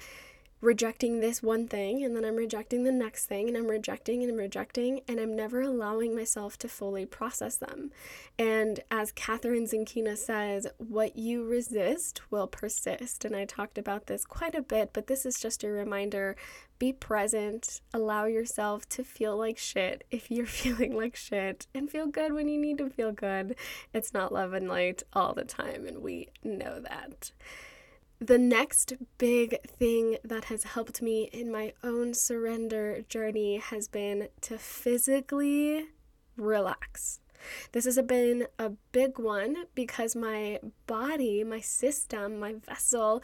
rejecting 0.61 1.21
this 1.21 1.43
one 1.43 1.69
thing 1.69 2.03
and 2.03 2.17
then 2.17 2.25
I'm 2.25 2.37
rejecting 2.37 2.83
the 2.85 2.93
next 2.93 3.27
thing 3.27 3.49
and 3.49 3.57
I'm 3.57 3.69
rejecting 3.69 4.23
and 4.23 4.33
I'm 4.33 4.39
rejecting 4.39 5.01
and 5.07 5.21
I'm 5.21 5.37
never 5.37 5.61
allowing 5.61 6.15
myself 6.15 6.59
to 6.59 6.69
fully 6.69 7.07
process 7.07 7.57
them. 7.57 7.93
And 8.39 8.81
as 8.91 9.13
Catherine 9.13 9.67
Zenkina 9.67 10.17
says, 10.17 10.67
what 10.79 11.17
you 11.17 11.45
resist 11.45 12.21
will 12.31 12.47
persist. 12.47 13.25
And 13.25 13.37
I 13.37 13.45
talked 13.45 13.79
about 13.79 14.07
this 14.07 14.25
quite 14.25 14.55
a 14.55 14.63
bit, 14.63 14.91
but 14.93 15.07
this 15.07 15.25
is 15.25 15.41
just 15.41 15.63
a 15.63 15.69
reminder 15.69 16.37
be 16.79 16.93
present, 16.93 17.81
allow 17.93 18.27
yourself 18.27 18.89
to 18.89 19.03
feel 19.03 19.37
like 19.37 19.59
shit 19.59 20.05
if 20.11 20.31
you're 20.31 20.47
feeling 20.61 20.97
like 20.97 21.17
shit, 21.17 21.67
and 21.75 21.91
feel 21.91 22.07
good 22.07 22.33
when 22.33 22.49
you 22.49 22.61
need 22.61 22.79
to 22.79 22.89
feel 22.89 23.13
good. 23.13 23.57
It's 23.93 24.15
not 24.15 24.33
love 24.33 24.53
and 24.53 24.69
light 24.69 25.03
all 25.13 25.35
the 25.35 25.45
time, 25.45 25.87
and 25.87 25.99
we 25.99 26.29
know 26.45 26.81
that. 26.81 27.33
The 28.21 28.39
next 28.39 28.95
big 29.17 29.63
thing 29.65 30.17
that 30.25 30.45
has 30.47 30.65
helped 30.65 31.01
me 31.01 31.31
in 31.33 31.53
my 31.53 31.73
own 31.85 32.15
surrender 32.15 33.03
journey 33.09 33.59
has 33.59 33.87
been 33.87 34.29
to 34.41 34.59
physically 34.59 35.87
relax. 36.37 37.21
This 37.71 37.85
has 37.85 37.97
been 38.03 38.49
a 38.59 38.71
big 38.91 39.21
one 39.21 39.67
because 39.77 40.17
my 40.17 40.59
body, 40.89 41.45
my 41.45 41.61
system, 41.61 42.41
my 42.41 42.55
vessel 42.67 43.23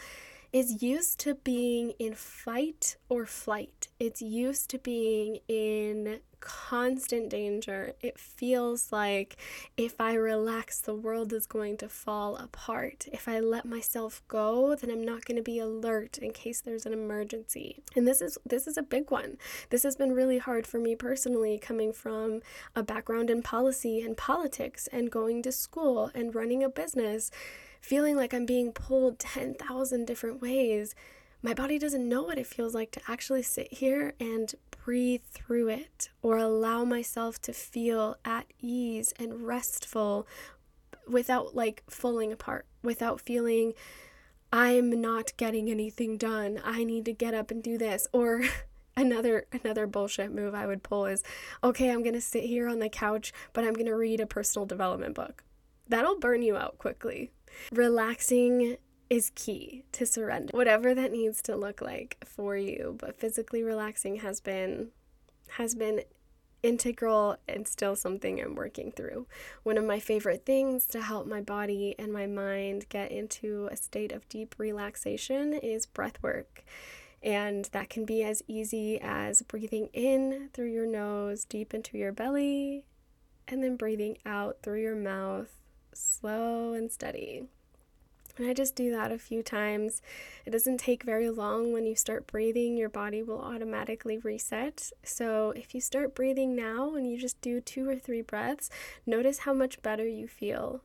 is 0.53 0.81
used 0.81 1.19
to 1.21 1.35
being 1.35 1.91
in 1.99 2.15
fight 2.15 2.97
or 3.09 3.27
flight. 3.27 3.89
It's 3.99 4.23
used 4.23 4.71
to 4.71 4.79
being 4.79 5.39
in 5.49 6.21
constant 6.45 7.31
danger. 7.31 7.95
It 8.03 8.19
feels 8.19 8.93
like 8.93 9.37
if 9.79 9.99
I 9.99 10.15
relax, 10.15 10.79
the 10.79 10.95
world 10.95 11.33
is 11.33 11.47
going 11.47 11.79
to 11.79 11.89
fall 11.89 12.37
apart. 12.37 13.09
If 13.11 13.27
I 13.27 13.41
let 13.41 13.65
myself 13.65 14.23
go, 14.29 14.75
then 14.75 14.91
I'm 14.91 15.05
not 15.05 15.25
going 15.25 15.39
to 15.39 15.43
be 15.43 15.59
alert 15.59 16.19
in 16.19 16.33
case 16.33 16.61
there's 16.61 16.85
an 16.85 16.93
emergency. 16.93 17.83
And 17.97 18.07
this 18.07 18.21
is 18.21 18.37
this 18.45 18.67
is 18.67 18.77
a 18.77 18.83
big 18.83 19.11
one. 19.11 19.39
This 19.71 19.83
has 19.85 19.97
been 19.97 20.13
really 20.13 20.39
hard 20.39 20.67
for 20.67 20.79
me 20.79 20.95
personally 20.95 21.59
coming 21.59 21.93
from 21.93 22.43
a 22.77 22.83
background 22.83 23.31
in 23.31 23.43
policy 23.43 24.03
and 24.03 24.17
politics 24.17 24.87
and 24.93 25.11
going 25.11 25.43
to 25.43 25.53
school 25.53 26.11
and 26.15 26.35
running 26.35 26.63
a 26.63 26.69
business, 26.69 27.31
feeling 27.81 28.17
like 28.17 28.35
I'm 28.35 28.47
being 28.47 28.71
pulled 28.71 29.19
10,000 29.19 30.05
different 30.05 30.43
ways 30.43 30.95
my 31.45 31.53
body 31.53 31.79
doesn't 31.79 32.09
know 32.09 32.23
what 32.23 32.39
it 32.39 32.47
feels 32.47 32.75
like 32.75 32.91
to 32.93 33.03
actually 33.07 33.43
sit 33.43 33.71
here 33.71 34.15
and 34.19 34.55
breathe 34.85 35.23
through 35.33 35.69
it 35.69 36.11
or 36.23 36.37
allow 36.37 36.85
myself 36.85 37.41
to 37.41 37.53
feel 37.53 38.17
at 38.25 38.47
ease 38.61 39.14
and 39.19 39.47
restful 39.47 40.26
without 41.09 41.55
like 41.55 41.83
falling 41.88 42.33
apart, 42.33 42.67
without 42.83 43.21
feeling 43.21 43.73
I'm 44.53 45.00
not 45.00 45.37
getting 45.37 45.71
anything 45.71 46.17
done. 46.17 46.61
I 46.62 46.85
need 46.85 47.07
to 47.07 47.12
get 47.12 47.35
up 47.35 47.50
and 47.50 47.62
do 47.62 47.79
this 47.79 48.07
or 48.12 48.43
another 48.97 49.47
another 49.53 49.87
bullshit 49.87 50.33
move 50.33 50.55
I 50.55 50.67
would 50.67 50.83
pull 50.83 51.07
is 51.07 51.23
okay, 51.62 51.91
I'm 51.91 52.03
going 52.03 52.14
to 52.14 52.21
sit 52.21 52.45
here 52.45 52.69
on 52.69 52.79
the 52.79 52.88
couch, 52.88 53.33
but 53.53 53.64
I'm 53.64 53.75
going 53.75 53.87
to 53.87 53.97
read 53.97 54.21
a 54.21 54.26
personal 54.26 54.67
development 54.67 55.14
book. 55.14 55.43
That'll 55.88 56.19
burn 56.19 56.43
you 56.43 56.57
out 56.57 56.79
quickly. 56.79 57.31
Relaxing 57.73 58.76
is 59.11 59.31
key 59.35 59.85
to 59.93 60.07
surrender, 60.07 60.57
whatever 60.57 60.95
that 60.95 61.13
needs 61.13 61.43
to 61.43 61.57
look 61.57 61.81
like 61.81 62.17
for 62.25 62.57
you. 62.57 62.97
But 62.99 63.19
physically 63.19 63.63
relaxing 63.63 64.17
has 64.17 64.41
been 64.41 64.89
has 65.51 65.75
been 65.75 66.03
integral 66.63 67.37
and 67.47 67.69
still 67.69 67.95
something 67.95 68.41
I'm 68.41 68.55
working 68.55 68.91
through. 68.91 69.27
One 69.63 69.77
of 69.77 69.85
my 69.85 70.01
favorite 70.01 70.47
things 70.47 70.87
to 70.87 71.03
help 71.03 71.27
my 71.27 71.43
body 71.43 71.95
and 71.99 72.11
my 72.11 72.27
mind 72.27 72.87
get 72.89 73.13
into 73.13 73.69
a 73.71 73.77
state 73.77 74.13
of 74.13 74.29
deep 74.31 74.55
relaxation 74.57 75.53
is 75.53 75.85
breath 75.85 76.23
work. 76.23 76.65
And 77.23 77.67
that 77.73 77.91
can 77.91 78.07
be 78.07 78.25
as 78.25 78.43
easy 78.49 78.99
as 79.01 79.43
breathing 79.43 79.89
in 79.93 80.49
through 80.55 80.73
your 80.73 80.87
nose 80.87 81.45
deep 81.45 81.75
into 81.75 81.99
your 81.99 82.13
belly 82.13 82.85
and 83.47 83.63
then 83.63 83.77
breathing 83.77 84.17
out 84.25 84.59
through 84.63 84.81
your 84.81 84.97
mouth 84.97 85.51
slow 85.93 86.73
and 86.73 86.91
steady. 86.91 87.45
And 88.37 88.49
I 88.49 88.53
just 88.53 88.75
do 88.75 88.91
that 88.91 89.12
a 89.12 89.19
few 89.19 89.43
times. 89.43 90.03
It 90.45 90.50
doesn't 90.50 90.79
take 90.79 91.05
very 91.05 91.31
long 91.31 91.73
when 91.73 91.87
you 91.87 91.95
start 91.95 92.26
breathing, 92.26 92.76
your 92.76 92.88
body 92.88 93.23
will 93.23 93.41
automatically 93.41 94.19
reset. 94.19 94.91
So 95.05 95.53
if 95.55 95.75
you 95.75 95.81
start 95.81 96.14
breathing 96.14 96.57
now 96.57 96.95
and 96.95 97.09
you 97.09 97.17
just 97.17 97.41
do 97.41 97.61
two 97.61 97.88
or 97.88 97.97
three 97.97 98.23
breaths, 98.23 98.71
notice 99.07 99.41
how 99.41 99.53
much 99.53 99.83
better 99.83 100.07
you 100.07 100.26
feel. 100.26 100.83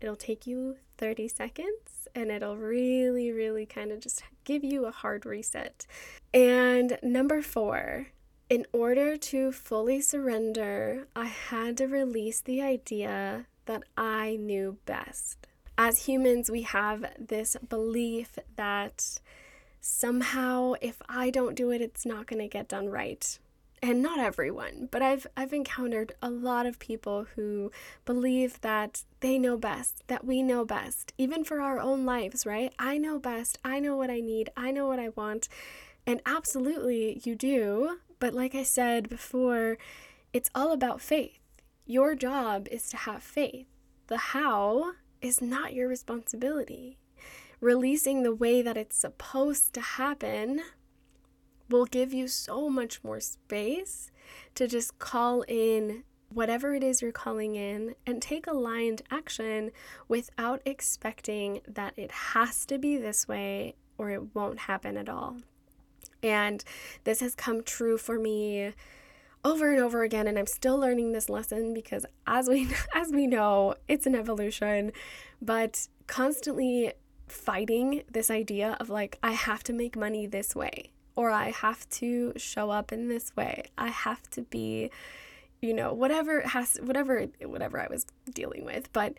It'll 0.00 0.16
take 0.16 0.46
you 0.46 0.76
30 0.98 1.28
seconds 1.28 2.08
and 2.14 2.30
it'll 2.30 2.58
really, 2.58 3.32
really 3.32 3.64
kind 3.64 3.90
of 3.90 4.00
just 4.00 4.22
give 4.44 4.62
you 4.62 4.84
a 4.84 4.90
hard 4.90 5.24
reset. 5.24 5.86
And 6.34 6.98
number 7.02 7.40
four, 7.40 8.08
in 8.50 8.66
order 8.70 9.16
to 9.16 9.50
fully 9.50 10.02
surrender, 10.02 11.08
I 11.16 11.26
had 11.26 11.78
to 11.78 11.86
release 11.86 12.42
the 12.42 12.60
idea 12.60 13.46
that 13.64 13.84
I 13.96 14.36
knew 14.36 14.76
best 14.84 15.46
as 15.76 16.06
humans, 16.06 16.50
we 16.50 16.62
have 16.62 17.04
this 17.18 17.56
belief 17.68 18.38
that 18.56 19.20
somehow 19.80 20.74
if 20.80 21.00
I 21.08 21.30
don't 21.30 21.54
do 21.54 21.70
it, 21.70 21.80
it's 21.80 22.06
not 22.06 22.26
going 22.26 22.40
to 22.40 22.48
get 22.48 22.68
done 22.68 22.88
right. 22.88 23.38
And 23.82 24.00
not 24.00 24.18
everyone, 24.18 24.88
but 24.90 25.02
I've 25.02 25.26
I've 25.36 25.52
encountered 25.52 26.14
a 26.22 26.30
lot 26.30 26.64
of 26.64 26.78
people 26.78 27.26
who 27.34 27.70
believe 28.06 28.58
that 28.62 29.02
they 29.20 29.38
know 29.38 29.58
best, 29.58 30.02
that 30.06 30.24
we 30.24 30.42
know 30.42 30.64
best, 30.64 31.12
even 31.18 31.44
for 31.44 31.60
our 31.60 31.78
own 31.78 32.06
lives, 32.06 32.46
right? 32.46 32.72
I 32.78 32.96
know 32.96 33.18
best. 33.18 33.58
I 33.62 33.80
know 33.80 33.94
what 33.94 34.08
I 34.10 34.20
need. 34.20 34.48
I 34.56 34.70
know 34.70 34.86
what 34.86 34.98
I 34.98 35.10
want. 35.10 35.48
And 36.06 36.22
absolutely 36.24 37.20
you 37.24 37.34
do, 37.34 37.98
but 38.18 38.32
like 38.32 38.54
I 38.54 38.62
said 38.62 39.10
before, 39.10 39.76
it's 40.32 40.50
all 40.54 40.72
about 40.72 41.02
faith. 41.02 41.38
Your 41.84 42.14
job 42.14 42.68
is 42.70 42.88
to 42.88 42.96
have 42.96 43.22
faith. 43.22 43.66
The 44.06 44.16
how 44.16 44.92
is 45.24 45.40
not 45.40 45.72
your 45.72 45.88
responsibility. 45.88 46.98
Releasing 47.60 48.22
the 48.22 48.34
way 48.34 48.62
that 48.62 48.76
it's 48.76 48.96
supposed 48.96 49.72
to 49.74 49.80
happen 49.80 50.60
will 51.70 51.86
give 51.86 52.12
you 52.12 52.28
so 52.28 52.68
much 52.68 53.02
more 53.02 53.20
space 53.20 54.10
to 54.54 54.68
just 54.68 54.98
call 54.98 55.42
in 55.48 56.04
whatever 56.28 56.74
it 56.74 56.82
is 56.82 57.00
you're 57.00 57.12
calling 57.12 57.54
in 57.54 57.94
and 58.06 58.20
take 58.20 58.46
aligned 58.46 59.02
action 59.10 59.70
without 60.08 60.60
expecting 60.66 61.60
that 61.66 61.94
it 61.96 62.10
has 62.10 62.66
to 62.66 62.76
be 62.76 62.96
this 62.96 63.26
way 63.28 63.74
or 63.96 64.10
it 64.10 64.34
won't 64.34 64.60
happen 64.60 64.96
at 64.96 65.08
all. 65.08 65.38
And 66.22 66.64
this 67.04 67.20
has 67.20 67.34
come 67.34 67.62
true 67.62 67.96
for 67.96 68.18
me 68.18 68.72
over 69.44 69.70
and 69.70 69.80
over 69.80 70.02
again 70.02 70.26
and 70.26 70.38
I'm 70.38 70.46
still 70.46 70.78
learning 70.78 71.12
this 71.12 71.28
lesson 71.28 71.74
because 71.74 72.06
as 72.26 72.48
we 72.48 72.68
as 72.94 73.10
we 73.12 73.26
know, 73.26 73.74
it's 73.88 74.06
an 74.06 74.14
evolution, 74.14 74.92
but 75.42 75.88
constantly 76.06 76.92
fighting 77.28 78.02
this 78.10 78.30
idea 78.30 78.76
of 78.80 78.90
like 78.90 79.18
I 79.22 79.32
have 79.32 79.62
to 79.64 79.72
make 79.72 79.96
money 79.96 80.26
this 80.26 80.54
way 80.54 80.90
or 81.16 81.30
I 81.30 81.50
have 81.50 81.88
to 81.90 82.32
show 82.36 82.70
up 82.70 82.92
in 82.92 83.08
this 83.08 83.34
way. 83.36 83.64
I 83.78 83.88
have 83.88 84.28
to 84.30 84.42
be 84.42 84.90
you 85.60 85.72
know, 85.72 85.94
whatever 85.94 86.42
has 86.42 86.78
whatever 86.82 87.26
whatever 87.42 87.80
I 87.80 87.86
was 87.88 88.06
dealing 88.30 88.64
with, 88.64 88.92
but 88.92 89.14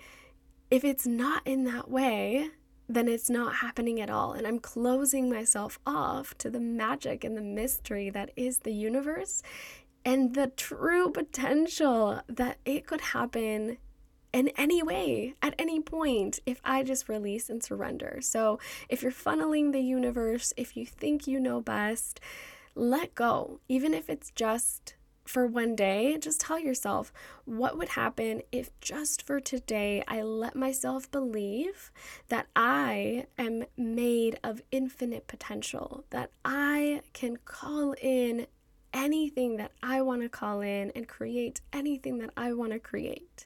if 0.69 0.83
it's 0.83 1.07
not 1.07 1.41
in 1.45 1.63
that 1.65 1.89
way, 1.89 2.49
then 2.87 3.07
it's 3.07 3.29
not 3.29 3.55
happening 3.57 3.99
at 3.99 4.09
all. 4.09 4.33
And 4.33 4.45
I'm 4.45 4.59
closing 4.59 5.29
myself 5.29 5.79
off 5.85 6.37
to 6.39 6.49
the 6.49 6.59
magic 6.59 7.23
and 7.23 7.35
the 7.35 7.41
mystery 7.41 8.09
that 8.11 8.31
is 8.35 8.59
the 8.59 8.73
universe 8.73 9.41
and 10.05 10.35
the 10.35 10.47
true 10.47 11.09
potential 11.09 12.21
that 12.29 12.59
it 12.63 12.85
could 12.85 13.01
happen 13.01 13.77
in 14.31 14.49
any 14.57 14.83
way, 14.83 15.33
at 15.41 15.55
any 15.57 15.79
point, 15.79 16.39
if 16.45 16.61
I 16.63 16.83
just 16.83 17.09
release 17.09 17.49
and 17.49 17.63
surrender. 17.63 18.19
So, 18.21 18.59
if 18.89 19.01
you're 19.01 19.11
funneling 19.11 19.71
the 19.71 19.79
universe, 19.79 20.53
if 20.57 20.77
you 20.77 20.85
think 20.85 21.25
you 21.25 21.39
know 21.39 21.61
best, 21.61 22.19
let 22.75 23.15
go. 23.15 23.61
Even 23.69 23.93
if 23.93 24.09
it's 24.09 24.31
just 24.31 24.95
for 25.25 25.47
one 25.47 25.75
day, 25.75 26.17
just 26.19 26.41
tell 26.41 26.59
yourself 26.59 27.11
what 27.45 27.77
would 27.77 27.89
happen 27.89 28.41
if 28.51 28.69
just 28.79 29.25
for 29.25 29.39
today 29.39 30.03
I 30.07 30.21
let 30.21 30.55
myself 30.55 31.09
believe 31.09 31.91
that 32.27 32.47
I 32.55 33.25
am 33.37 33.63
made 33.75 34.37
of 34.43 34.61
infinite 34.71 35.27
potential, 35.27 36.03
that 36.11 36.29
I 36.43 37.01
can 37.13 37.37
call 37.37 37.95
in 38.01 38.47
anything 38.95 39.57
that 39.57 39.73
I 39.83 40.01
want 40.01 40.23
to 40.23 40.29
call 40.29 40.61
in 40.61 40.91
and 40.95 41.07
create 41.07 41.61
anything 41.71 42.17
that 42.19 42.31
I 42.35 42.53
want 42.53 42.71
to 42.71 42.79
create. 42.79 43.45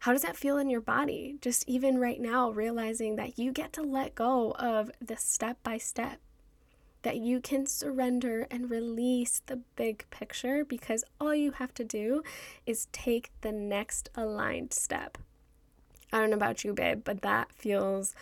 How 0.00 0.12
does 0.12 0.22
that 0.22 0.36
feel 0.36 0.58
in 0.58 0.68
your 0.68 0.80
body? 0.80 1.36
Just 1.40 1.66
even 1.68 1.98
right 1.98 2.20
now, 2.20 2.50
realizing 2.50 3.16
that 3.16 3.38
you 3.38 3.52
get 3.52 3.72
to 3.74 3.82
let 3.82 4.14
go 4.14 4.52
of 4.58 4.90
the 5.00 5.16
step 5.16 5.58
by 5.62 5.78
step, 5.78 6.18
that 7.02 7.18
you 7.18 7.40
can 7.40 7.66
surrender 7.66 8.46
and 8.50 8.70
release 8.70 9.42
the 9.46 9.60
big 9.76 10.04
picture 10.10 10.64
because 10.64 11.04
all 11.20 11.34
you 11.34 11.52
have 11.52 11.72
to 11.74 11.84
do 11.84 12.22
is 12.66 12.88
take 12.92 13.30
the 13.42 13.52
next 13.52 14.10
aligned 14.14 14.72
step. 14.72 15.16
I 16.12 16.18
don't 16.18 16.30
know 16.30 16.36
about 16.36 16.64
you, 16.64 16.72
babe, 16.72 17.02
but 17.04 17.22
that 17.22 17.52
feels 17.52 18.14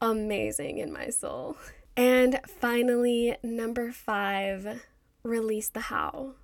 amazing 0.00 0.78
in 0.78 0.92
my 0.92 1.08
soul. 1.08 1.56
And 1.96 2.40
finally, 2.46 3.36
number 3.42 3.92
five, 3.92 4.82
release 5.22 5.68
the 5.68 5.80
how. 5.80 6.34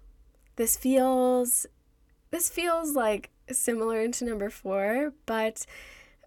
This 0.57 0.77
feels 0.77 1.67
this 2.31 2.49
feels 2.49 2.95
like 2.95 3.31
similar 3.51 4.09
to 4.09 4.25
number 4.25 4.51
four, 4.51 5.13
but 5.27 5.65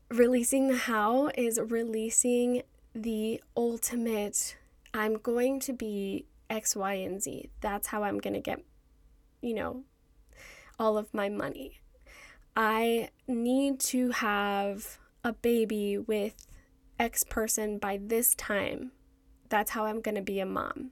releasing 0.10 0.70
the 0.70 0.78
how 0.78 1.30
is 1.36 1.60
releasing 1.60 2.64
the 2.96 3.42
ultimate 3.56 4.56
I'm 4.94 5.18
going 5.18 5.60
to 5.62 5.74
be 5.74 6.26
X, 6.50 6.76
Y, 6.76 6.94
and 6.94 7.22
Z. 7.22 7.50
That's 7.62 7.88
how 7.88 8.04
I'm 8.04 8.18
going 8.18 8.34
to 8.34 8.40
get, 8.40 8.64
you 9.42 9.54
know, 9.54 9.84
all 10.80 10.98
of 10.98 11.14
my 11.14 11.30
money. 11.30 11.80
I 12.56 13.10
need 13.28 13.80
to 13.82 14.10
have 14.12 14.98
a 15.24 15.34
baby 15.34 15.98
with 15.98 16.48
X 16.98 17.24
person 17.24 17.78
by 17.78 18.00
this 18.02 18.34
time. 18.36 18.92
That's 19.50 19.72
how 19.72 19.86
I'm 19.86 20.02
going 20.02 20.16
to 20.16 20.22
be 20.22 20.40
a 20.40 20.46
mom. 20.46 20.92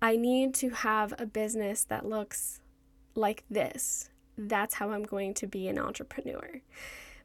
I 0.00 0.14
need 0.16 0.54
to 0.54 0.70
have 0.70 1.12
a 1.18 1.26
business 1.26 1.82
that 1.84 2.06
looks 2.06 2.60
like 3.16 3.42
this. 3.50 4.10
That's 4.36 4.74
how 4.74 4.90
I'm 4.92 5.02
going 5.02 5.34
to 5.34 5.46
be 5.48 5.66
an 5.66 5.78
entrepreneur. 5.78 6.62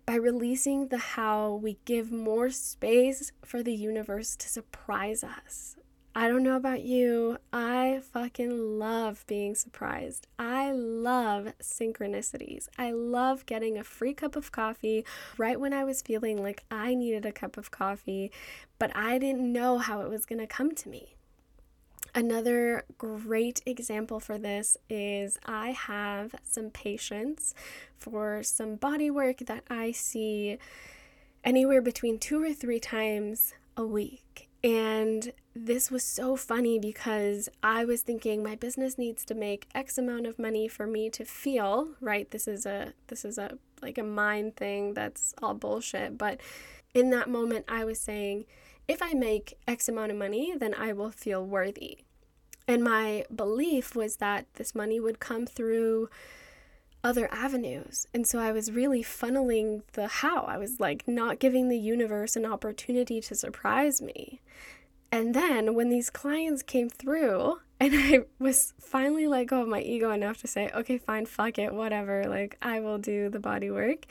By 0.08 0.16
releasing 0.16 0.88
the 0.88 0.98
how, 0.98 1.54
we 1.54 1.78
give 1.86 2.12
more 2.12 2.50
space 2.50 3.32
for 3.46 3.62
the 3.62 3.76
universe 3.76 4.36
to 4.38 4.50
surprise 4.50 5.24
us. 5.24 5.76
I 6.16 6.28
don't 6.28 6.44
know 6.44 6.56
about 6.56 6.82
you. 6.82 7.38
I 7.52 8.02
fucking 8.12 8.80
love 8.80 9.24
being 9.28 9.56
surprised. 9.56 10.28
I 10.38 10.72
love 10.72 11.54
synchronicities. 11.62 12.68
I 12.78 12.92
love 12.92 13.46
getting 13.46 13.78
a 13.78 13.84
free 13.84 14.14
cup 14.14 14.36
of 14.36 14.52
coffee 14.52 15.06
right 15.38 15.60
when 15.60 15.74
I 15.74 15.84
was 15.84 16.02
feeling 16.02 16.42
like 16.42 16.64
I 16.70 16.96
needed 16.96 17.26
a 17.26 17.32
cup 17.32 17.58
of 17.58 17.72
coffee, 17.72 18.32
but 18.78 18.96
I 18.96 19.20
didn't 19.20 19.52
know 19.52 19.78
how 19.78 20.02
it 20.02 20.10
was 20.10 20.26
to 20.26 20.48
come 20.48 20.76
to 20.76 20.90
me. 20.90 21.16
Another 22.16 22.86
great 23.00 23.62
example 23.66 24.20
for 24.20 24.38
this 24.38 24.78
is 24.88 25.40
I 25.46 25.72
have 25.72 26.36
some 26.44 26.70
patients 26.70 27.56
for 27.98 28.44
some 28.44 28.76
body 28.76 29.10
work 29.10 29.40
that 29.48 29.64
I 29.68 29.92
see 29.94 30.60
anywhere 31.44 31.82
between 31.82 32.20
two 32.20 32.42
or 32.44 32.54
three 32.54 32.80
times 32.80 33.56
a 33.76 33.84
week. 33.84 34.48
And 34.64 35.34
this 35.56 35.90
was 35.90 36.04
so 36.04 36.36
funny 36.36 36.78
because 36.78 37.50
I 37.64 37.84
was 37.84 38.02
thinking 38.02 38.44
my 38.44 38.56
business 38.56 38.98
needs 38.98 39.26
to 39.26 39.34
make 39.34 39.68
X 39.74 39.98
amount 39.98 40.28
of 40.28 40.38
money 40.38 40.68
for 40.68 40.86
me 40.86 41.10
to 41.10 41.26
feel, 41.26 41.90
right? 42.00 42.30
This 42.30 42.48
is 42.48 42.66
a 42.66 42.94
this 43.08 43.26
is 43.26 43.38
a 43.38 43.58
like 43.82 43.98
a 43.98 44.04
mind 44.04 44.56
thing 44.56 44.94
that's 44.94 45.34
all 45.42 45.56
bullshit, 45.56 46.18
but 46.18 46.40
in 46.94 47.10
that 47.10 47.30
moment 47.30 47.66
I 47.68 47.84
was 47.84 48.00
saying 48.00 48.46
if 48.88 49.02
I 49.02 49.14
make 49.14 49.58
X 49.68 49.88
amount 49.88 50.12
of 50.12 50.18
money, 50.18 50.54
then 50.58 50.74
I 50.74 50.94
will 50.94 51.12
feel 51.12 51.46
worthy. 51.46 52.00
And 52.68 52.84
my 52.84 53.26
belief 53.34 53.96
was 53.96 54.18
that 54.18 54.46
this 54.56 54.74
money 54.74 55.00
would 55.00 55.20
come 55.20 55.46
through 55.46 56.10
other 57.04 57.28
avenues. 57.34 58.08
And 58.14 58.26
so 58.26 58.40
I 58.40 58.52
was 58.52 58.72
really 58.72 59.04
funneling 59.04 59.82
the 59.94 60.08
how. 60.08 60.44
I 60.44 60.58
was 60.58 60.80
like 60.80 61.08
not 61.08 61.40
giving 61.40 61.68
the 61.68 61.78
universe 61.78 62.36
an 62.36 62.46
opportunity 62.46 63.20
to 63.22 63.36
surprise 63.36 64.02
me. 64.02 64.40
And 65.12 65.36
then 65.36 65.76
when 65.76 65.90
these 65.90 66.10
clients 66.10 66.64
came 66.64 66.90
through, 66.90 67.60
and 67.80 67.94
I 67.94 68.22
was 68.40 68.74
finally 68.80 69.28
let 69.28 69.48
go 69.48 69.62
of 69.62 69.68
my 69.68 69.82
ego 69.82 70.12
enough 70.12 70.38
to 70.42 70.48
say, 70.48 70.70
okay, 70.74 70.98
fine, 70.98 71.26
fuck 71.26 71.60
it, 71.60 71.74
whatever, 71.74 72.24
like 72.24 72.58
I 72.62 72.80
will 72.80 72.98
do 72.98 73.30
the 73.30 73.40
body 73.40 73.70
work 73.70 74.06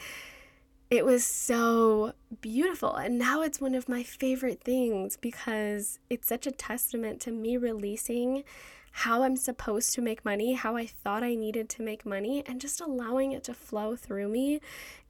it 0.93 1.07
was 1.07 1.25
so 1.25 2.13
beautiful. 2.43 2.95
And 2.97 3.17
now 3.19 3.41
it's 3.41 3.63
one 3.63 3.75
of 3.75 3.89
my 3.89 4.03
favorite 4.03 4.61
things 4.63 5.17
because 5.17 5.99
it's 6.11 6.29
such 6.29 6.47
a 6.47 6.51
testament 6.51 7.19
to 7.23 7.31
me 7.31 7.57
releasing 7.57 8.45
how 8.91 9.23
I'm 9.23 9.37
supposed 9.37 9.95
to 9.95 10.03
make 10.03 10.23
money, 10.23 10.53
how 10.53 10.77
I 10.77 10.85
thought 10.85 11.23
I 11.23 11.35
needed 11.35 11.71
to 11.71 11.83
make 11.83 12.05
money, 12.05 12.45
and 12.45 12.61
just 12.61 12.79
allowing 12.79 13.33
it 13.33 13.43
to 13.45 13.55
flow 13.55 13.97
through 13.97 14.29
me 14.29 14.61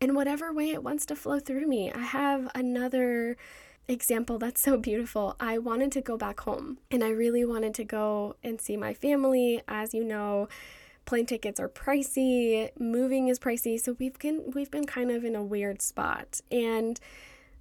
in 0.01 0.15
whatever 0.15 0.53
way 0.53 0.71
it 0.71 0.85
wants 0.85 1.05
to 1.07 1.17
flow 1.17 1.41
through 1.41 1.67
me. 1.67 1.91
I 1.91 2.03
have 2.03 2.49
another 2.55 3.37
example 3.89 4.39
that's 4.39 4.61
so 4.61 4.77
beautiful. 4.77 5.35
I 5.41 5.59
wanted 5.59 5.91
to 5.93 6.01
go 6.01 6.17
back 6.17 6.39
home 6.39 6.79
and 6.93 7.03
I 7.03 7.09
really 7.09 7.45
wanted 7.45 7.75
to 7.75 7.85
go 7.85 8.37
and 8.45 8.61
see 8.61 8.77
my 8.77 8.95
family. 8.95 9.63
As 9.67 9.93
you 9.93 10.05
know, 10.05 10.47
plane 11.05 11.27
tickets 11.27 11.61
are 11.61 11.69
pricey, 11.69 12.71
moving 12.79 13.29
is 13.29 13.39
pricey, 13.39 13.81
so 13.81 13.97
we've 13.99 14.19
been 14.19 14.53
we've 14.55 14.71
been 14.71 14.87
kind 14.87 15.11
of 15.11 15.25
in 15.25 15.35
a 15.35 15.43
weird 15.43 15.83
spot. 15.83 16.41
And 16.51 16.99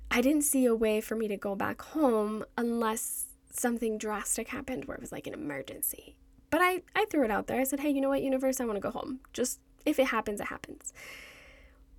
I 0.10 0.21
didn't 0.21 0.43
see 0.43 0.65
a 0.65 0.75
way 0.75 1.01
for 1.01 1.15
me 1.15 1.27
to 1.27 1.38
go 1.38 1.56
back 1.56 1.82
home 1.82 2.43
unless 2.58 3.27
something 3.49 3.97
drastic 3.97 4.49
happened 4.49 4.86
where 4.86 4.95
it 4.95 5.01
was 5.01 5.12
like 5.12 5.27
an 5.27 5.34
emergency. 5.34 6.15
But 6.49 6.62
I, 6.62 6.82
I 6.95 7.06
threw 7.10 7.23
it 7.23 7.32
out 7.32 7.47
there. 7.47 7.60
I 7.60 7.63
said, 7.63 7.80
hey, 7.80 7.89
you 7.89 8.01
know 8.01 8.10
what, 8.10 8.21
universe, 8.21 8.60
I 8.60 8.65
want 8.65 8.75
to 8.75 8.82
go 8.82 8.91
home. 8.91 9.21
Just 9.32 9.60
if 9.86 9.99
it 9.99 10.08
happens, 10.08 10.41
it 10.41 10.47
happens. 10.47 10.91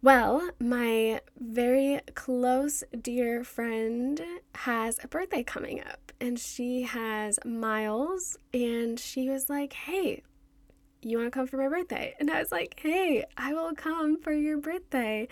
Well, 0.02 0.50
my 0.58 1.20
very 1.38 2.00
close, 2.14 2.82
dear 3.00 3.44
friend 3.44 4.20
has 4.56 4.98
a 5.02 5.08
birthday 5.08 5.44
coming 5.44 5.80
up, 5.80 6.12
and 6.20 6.38
she 6.38 6.82
has 6.82 7.38
Miles, 7.44 8.36
and 8.52 8.98
she 8.98 9.28
was 9.28 9.48
like, 9.48 9.72
Hey, 9.72 10.22
you 11.02 11.18
want 11.18 11.32
to 11.32 11.36
come 11.36 11.46
for 11.46 11.56
my 11.56 11.68
birthday? 11.68 12.14
And 12.18 12.30
I 12.30 12.40
was 12.40 12.52
like, 12.52 12.78
hey, 12.80 13.24
I 13.36 13.52
will 13.52 13.74
come 13.74 14.20
for 14.20 14.32
your 14.32 14.58
birthday. 14.58 15.28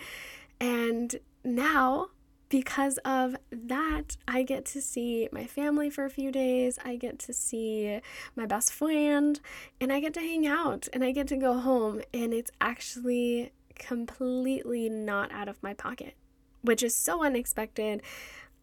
And 0.59 1.15
now, 1.43 2.09
because 2.49 2.97
of 3.05 3.35
that, 3.51 4.17
I 4.27 4.43
get 4.43 4.65
to 4.65 4.81
see 4.81 5.29
my 5.31 5.45
family 5.45 5.89
for 5.89 6.03
a 6.03 6.09
few 6.09 6.31
days. 6.31 6.77
I 6.83 6.97
get 6.97 7.17
to 7.19 7.33
see 7.33 8.01
my 8.35 8.45
best 8.45 8.73
friend, 8.73 9.39
and 9.79 9.91
I 9.91 10.01
get 10.01 10.13
to 10.15 10.19
hang 10.19 10.45
out 10.45 10.89
and 10.91 11.03
I 11.03 11.11
get 11.11 11.27
to 11.29 11.37
go 11.37 11.57
home. 11.59 12.01
And 12.13 12.33
it's 12.33 12.51
actually 12.59 13.53
completely 13.75 14.89
not 14.89 15.31
out 15.31 15.47
of 15.47 15.63
my 15.63 15.73
pocket, 15.73 16.15
which 16.61 16.83
is 16.83 16.93
so 16.93 17.23
unexpected. 17.23 18.01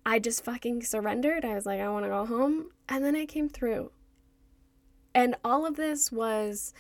I 0.05 0.19
just 0.19 0.45
fucking 0.45 0.83
surrendered. 0.83 1.45
I 1.45 1.55
was 1.55 1.67
like, 1.67 1.81
I 1.81 1.89
want 1.89 2.05
to 2.05 2.11
go 2.11 2.27
home. 2.27 2.71
And 2.89 3.05
then 3.05 3.17
I 3.17 3.27
came 3.27 3.49
through. 3.49 3.91
And 5.15 5.37
all 5.45 5.67
of 5.67 5.77
this 5.77 6.13
was 6.13 6.73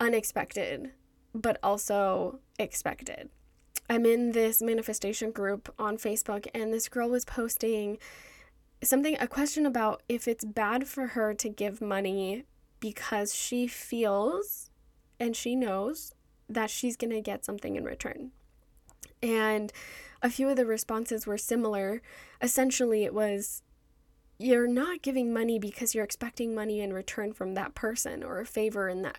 unexpected, 0.00 0.92
but 1.34 1.58
also 1.62 2.40
expected. 2.58 3.30
I'm 3.88 4.04
in 4.04 4.32
this 4.32 4.60
manifestation 4.60 5.30
group 5.30 5.72
on 5.78 5.96
Facebook, 5.96 6.48
and 6.54 6.72
this 6.72 6.88
girl 6.88 7.08
was 7.08 7.24
posting 7.24 7.98
something, 8.82 9.16
a 9.20 9.28
question 9.28 9.64
about 9.64 10.02
if 10.08 10.26
it's 10.28 10.44
bad 10.44 10.86
for 10.86 11.08
her 11.08 11.34
to 11.34 11.48
give 11.48 11.80
money 11.80 12.44
because 12.80 13.34
she 13.34 13.66
feels 13.66 14.70
and 15.18 15.34
she 15.34 15.54
knows 15.54 16.14
that 16.48 16.70
she's 16.70 16.96
going 16.96 17.10
to 17.10 17.20
get 17.20 17.44
something 17.44 17.76
in 17.76 17.84
return. 17.84 18.32
And 19.22 19.72
a 20.22 20.30
few 20.30 20.48
of 20.48 20.56
the 20.56 20.66
responses 20.66 21.26
were 21.26 21.38
similar. 21.38 22.02
Essentially, 22.40 23.04
it 23.04 23.14
was 23.14 23.62
you're 24.38 24.68
not 24.68 25.02
giving 25.02 25.32
money 25.32 25.58
because 25.58 25.94
you're 25.94 26.04
expecting 26.04 26.54
money 26.54 26.80
in 26.80 26.92
return 26.92 27.32
from 27.32 27.54
that 27.54 27.74
person 27.74 28.22
or 28.22 28.40
a 28.40 28.46
favor 28.46 28.88
in 28.88 29.02
that 29.02 29.18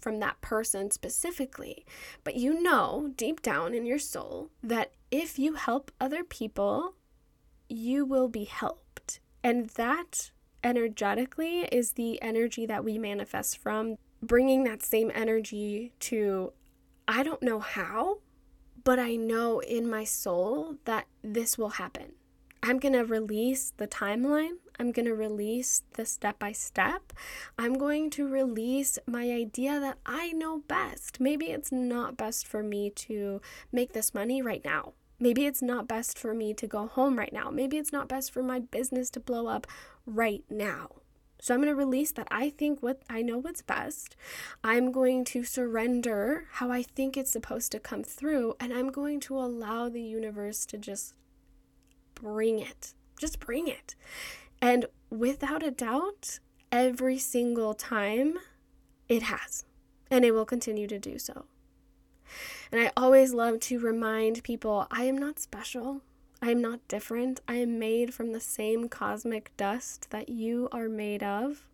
from 0.00 0.18
that 0.20 0.40
person 0.40 0.90
specifically. 0.90 1.84
But 2.24 2.34
you 2.34 2.62
know 2.62 3.12
deep 3.16 3.42
down 3.42 3.74
in 3.74 3.86
your 3.86 3.98
soul 3.98 4.50
that 4.62 4.92
if 5.10 5.38
you 5.38 5.54
help 5.54 5.92
other 6.00 6.24
people 6.24 6.94
you 7.68 8.04
will 8.04 8.28
be 8.28 8.44
helped. 8.44 9.20
And 9.42 9.68
that 9.70 10.30
energetically 10.62 11.60
is 11.72 11.92
the 11.92 12.20
energy 12.22 12.66
that 12.66 12.84
we 12.84 12.98
manifest 12.98 13.58
from 13.58 13.96
bringing 14.22 14.64
that 14.64 14.82
same 14.82 15.12
energy 15.14 15.92
to 16.00 16.52
I 17.06 17.22
don't 17.22 17.42
know 17.42 17.60
how 17.60 18.18
but 18.82 18.98
I 18.98 19.16
know 19.16 19.60
in 19.60 19.88
my 19.88 20.04
soul 20.04 20.76
that 20.84 21.06
this 21.22 21.58
will 21.58 21.70
happen 21.70 22.12
I'm 22.68 22.80
going 22.80 22.94
to 22.94 23.04
release 23.04 23.72
the 23.76 23.86
timeline. 23.86 24.56
I'm 24.80 24.90
going 24.90 25.06
to 25.06 25.14
release 25.14 25.84
the 25.92 26.04
step 26.04 26.40
by 26.40 26.50
step. 26.50 27.12
I'm 27.56 27.74
going 27.78 28.10
to 28.10 28.26
release 28.26 28.98
my 29.06 29.30
idea 29.30 29.78
that 29.78 29.98
I 30.04 30.32
know 30.32 30.64
best. 30.66 31.20
Maybe 31.20 31.52
it's 31.52 31.70
not 31.70 32.16
best 32.16 32.44
for 32.44 32.64
me 32.64 32.90
to 32.90 33.40
make 33.70 33.92
this 33.92 34.12
money 34.12 34.42
right 34.42 34.64
now. 34.64 34.94
Maybe 35.20 35.46
it's 35.46 35.62
not 35.62 35.86
best 35.86 36.18
for 36.18 36.34
me 36.34 36.54
to 36.54 36.66
go 36.66 36.88
home 36.88 37.16
right 37.16 37.32
now. 37.32 37.50
Maybe 37.50 37.76
it's 37.76 37.92
not 37.92 38.08
best 38.08 38.32
for 38.32 38.42
my 38.42 38.58
business 38.58 39.10
to 39.10 39.20
blow 39.20 39.46
up 39.46 39.68
right 40.04 40.42
now. 40.50 40.88
So 41.40 41.54
I'm 41.54 41.60
going 41.60 41.72
to 41.72 41.76
release 41.76 42.10
that 42.12 42.26
I 42.32 42.50
think 42.50 42.82
what 42.82 43.00
I 43.08 43.22
know 43.22 43.38
what's 43.38 43.62
best. 43.62 44.16
I'm 44.64 44.90
going 44.90 45.24
to 45.26 45.44
surrender 45.44 46.46
how 46.54 46.72
I 46.72 46.82
think 46.82 47.16
it's 47.16 47.30
supposed 47.30 47.70
to 47.72 47.78
come 47.78 48.02
through 48.02 48.56
and 48.58 48.72
I'm 48.72 48.90
going 48.90 49.20
to 49.20 49.38
allow 49.38 49.88
the 49.88 50.02
universe 50.02 50.66
to 50.66 50.78
just 50.78 51.14
bring 52.16 52.58
it. 52.58 52.94
Just 53.18 53.38
bring 53.38 53.68
it. 53.68 53.94
And 54.60 54.86
without 55.10 55.62
a 55.62 55.70
doubt, 55.70 56.40
every 56.72 57.18
single 57.18 57.74
time 57.74 58.34
it 59.08 59.22
has. 59.22 59.64
And 60.10 60.24
it 60.24 60.32
will 60.32 60.44
continue 60.44 60.88
to 60.88 60.98
do 60.98 61.18
so. 61.18 61.44
And 62.72 62.80
I 62.80 62.90
always 62.96 63.32
love 63.32 63.60
to 63.60 63.78
remind 63.78 64.42
people 64.42 64.86
I 64.90 65.04
am 65.04 65.16
not 65.16 65.38
special. 65.38 66.02
I 66.42 66.50
am 66.50 66.60
not 66.60 66.86
different. 66.88 67.40
I 67.48 67.54
am 67.54 67.78
made 67.78 68.12
from 68.12 68.32
the 68.32 68.40
same 68.40 68.88
cosmic 68.88 69.56
dust 69.56 70.10
that 70.10 70.28
you 70.28 70.68
are 70.72 70.88
made 70.88 71.22
of. 71.22 71.66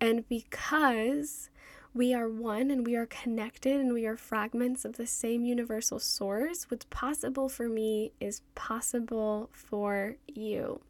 And 0.00 0.28
because 0.28 1.50
we 1.94 2.14
are 2.14 2.28
one 2.28 2.70
and 2.70 2.86
we 2.86 2.96
are 2.96 3.06
connected 3.06 3.80
and 3.80 3.92
we 3.92 4.06
are 4.06 4.16
fragments 4.16 4.84
of 4.84 4.96
the 4.96 5.06
same 5.06 5.44
universal 5.44 5.98
source, 5.98 6.70
what's 6.70 6.86
possible 6.90 7.48
for 7.48 7.68
me 7.68 8.12
is 8.20 8.42
possible 8.54 9.50
for 9.52 10.16
you. 10.26 10.80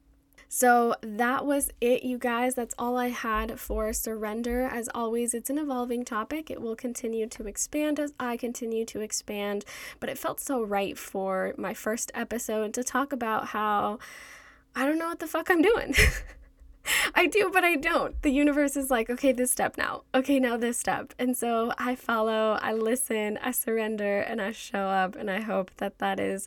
So 0.48 0.94
that 1.02 1.44
was 1.44 1.70
it, 1.80 2.04
you 2.04 2.16
guys. 2.16 2.54
That's 2.54 2.74
all 2.78 2.96
I 2.96 3.08
had 3.08 3.60
for 3.60 3.92
surrender. 3.92 4.62
As 4.62 4.88
always, 4.94 5.34
it's 5.34 5.50
an 5.50 5.58
evolving 5.58 6.04
topic. 6.06 6.50
It 6.50 6.62
will 6.62 6.74
continue 6.74 7.26
to 7.26 7.46
expand 7.46 8.00
as 8.00 8.14
I 8.18 8.38
continue 8.38 8.86
to 8.86 9.00
expand, 9.00 9.66
but 10.00 10.08
it 10.08 10.16
felt 10.16 10.40
so 10.40 10.62
right 10.62 10.96
for 10.96 11.54
my 11.58 11.74
first 11.74 12.10
episode 12.14 12.72
to 12.74 12.82
talk 12.82 13.12
about 13.12 13.48
how 13.48 13.98
I 14.74 14.86
don't 14.86 14.98
know 14.98 15.08
what 15.08 15.18
the 15.18 15.26
fuck 15.26 15.50
I'm 15.50 15.60
doing. 15.60 15.94
I 17.14 17.26
do, 17.26 17.50
but 17.52 17.64
I 17.64 17.76
don't. 17.76 18.20
The 18.22 18.30
universe 18.30 18.76
is 18.76 18.90
like, 18.90 19.10
okay, 19.10 19.32
this 19.32 19.50
step 19.50 19.76
now. 19.76 20.02
Okay, 20.14 20.38
now 20.38 20.56
this 20.56 20.78
step. 20.78 21.14
And 21.18 21.36
so 21.36 21.72
I 21.78 21.94
follow, 21.94 22.58
I 22.60 22.72
listen, 22.72 23.38
I 23.42 23.50
surrender, 23.50 24.20
and 24.20 24.40
I 24.40 24.52
show 24.52 24.86
up. 24.88 25.16
And 25.16 25.30
I 25.30 25.40
hope 25.40 25.70
that 25.78 25.98
that 25.98 26.20
is 26.20 26.46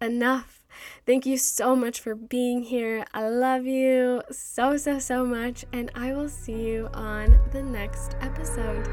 enough. 0.00 0.64
Thank 1.06 1.26
you 1.26 1.36
so 1.36 1.76
much 1.76 2.00
for 2.00 2.14
being 2.14 2.62
here. 2.62 3.04
I 3.12 3.28
love 3.28 3.66
you 3.66 4.22
so, 4.30 4.76
so, 4.76 4.98
so 4.98 5.24
much. 5.24 5.64
And 5.72 5.90
I 5.94 6.12
will 6.12 6.28
see 6.28 6.68
you 6.68 6.88
on 6.94 7.38
the 7.52 7.62
next 7.62 8.16
episode. 8.20 8.88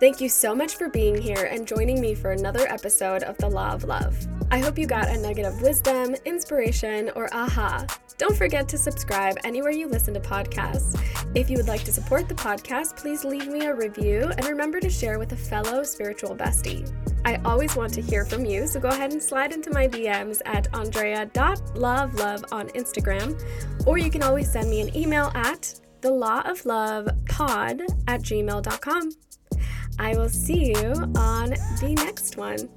Thank 0.00 0.20
you 0.20 0.28
so 0.28 0.54
much 0.54 0.76
for 0.76 0.88
being 0.88 1.16
here 1.16 1.44
and 1.44 1.66
joining 1.66 2.00
me 2.00 2.14
for 2.14 2.32
another 2.32 2.66
episode 2.68 3.22
of 3.22 3.38
The 3.38 3.48
Law 3.48 3.72
of 3.72 3.84
Love. 3.84 4.26
I 4.50 4.58
hope 4.58 4.76
you 4.76 4.86
got 4.86 5.08
a 5.08 5.16
nugget 5.16 5.46
of 5.46 5.62
wisdom, 5.62 6.14
inspiration, 6.24 7.10
or 7.14 7.32
aha. 7.32 7.86
Don't 8.16 8.36
forget 8.36 8.68
to 8.68 8.78
subscribe 8.78 9.36
anywhere 9.42 9.72
you 9.72 9.88
listen 9.88 10.14
to 10.14 10.20
podcasts. 10.20 11.00
If 11.34 11.50
you 11.50 11.56
would 11.56 11.66
like 11.66 11.82
to 11.84 11.92
support 11.92 12.28
the 12.28 12.34
podcast, 12.34 12.96
please 12.96 13.24
leave 13.24 13.48
me 13.48 13.66
a 13.66 13.74
review 13.74 14.30
and 14.36 14.46
remember 14.46 14.78
to 14.80 14.88
share 14.88 15.18
with 15.18 15.32
a 15.32 15.36
fellow 15.36 15.82
spiritual 15.82 16.36
bestie. 16.36 16.88
I 17.24 17.40
always 17.44 17.74
want 17.74 17.92
to 17.94 18.02
hear 18.02 18.24
from 18.24 18.44
you, 18.44 18.68
so 18.68 18.78
go 18.78 18.88
ahead 18.88 19.12
and 19.12 19.22
slide 19.22 19.52
into 19.52 19.70
my 19.70 19.88
DMs 19.88 20.40
at 20.44 20.72
andrea.lawoflove 20.74 22.52
on 22.52 22.68
Instagram, 22.68 23.86
or 23.86 23.98
you 23.98 24.10
can 24.10 24.22
always 24.22 24.50
send 24.50 24.70
me 24.70 24.80
an 24.80 24.96
email 24.96 25.32
at 25.34 25.80
thelawoflovepod 26.00 27.80
at 28.06 28.22
gmail.com. 28.22 29.10
I 29.98 30.16
will 30.16 30.28
see 30.28 30.68
you 30.68 30.92
on 31.16 31.50
the 31.80 31.94
next 31.96 32.36
one. 32.36 32.68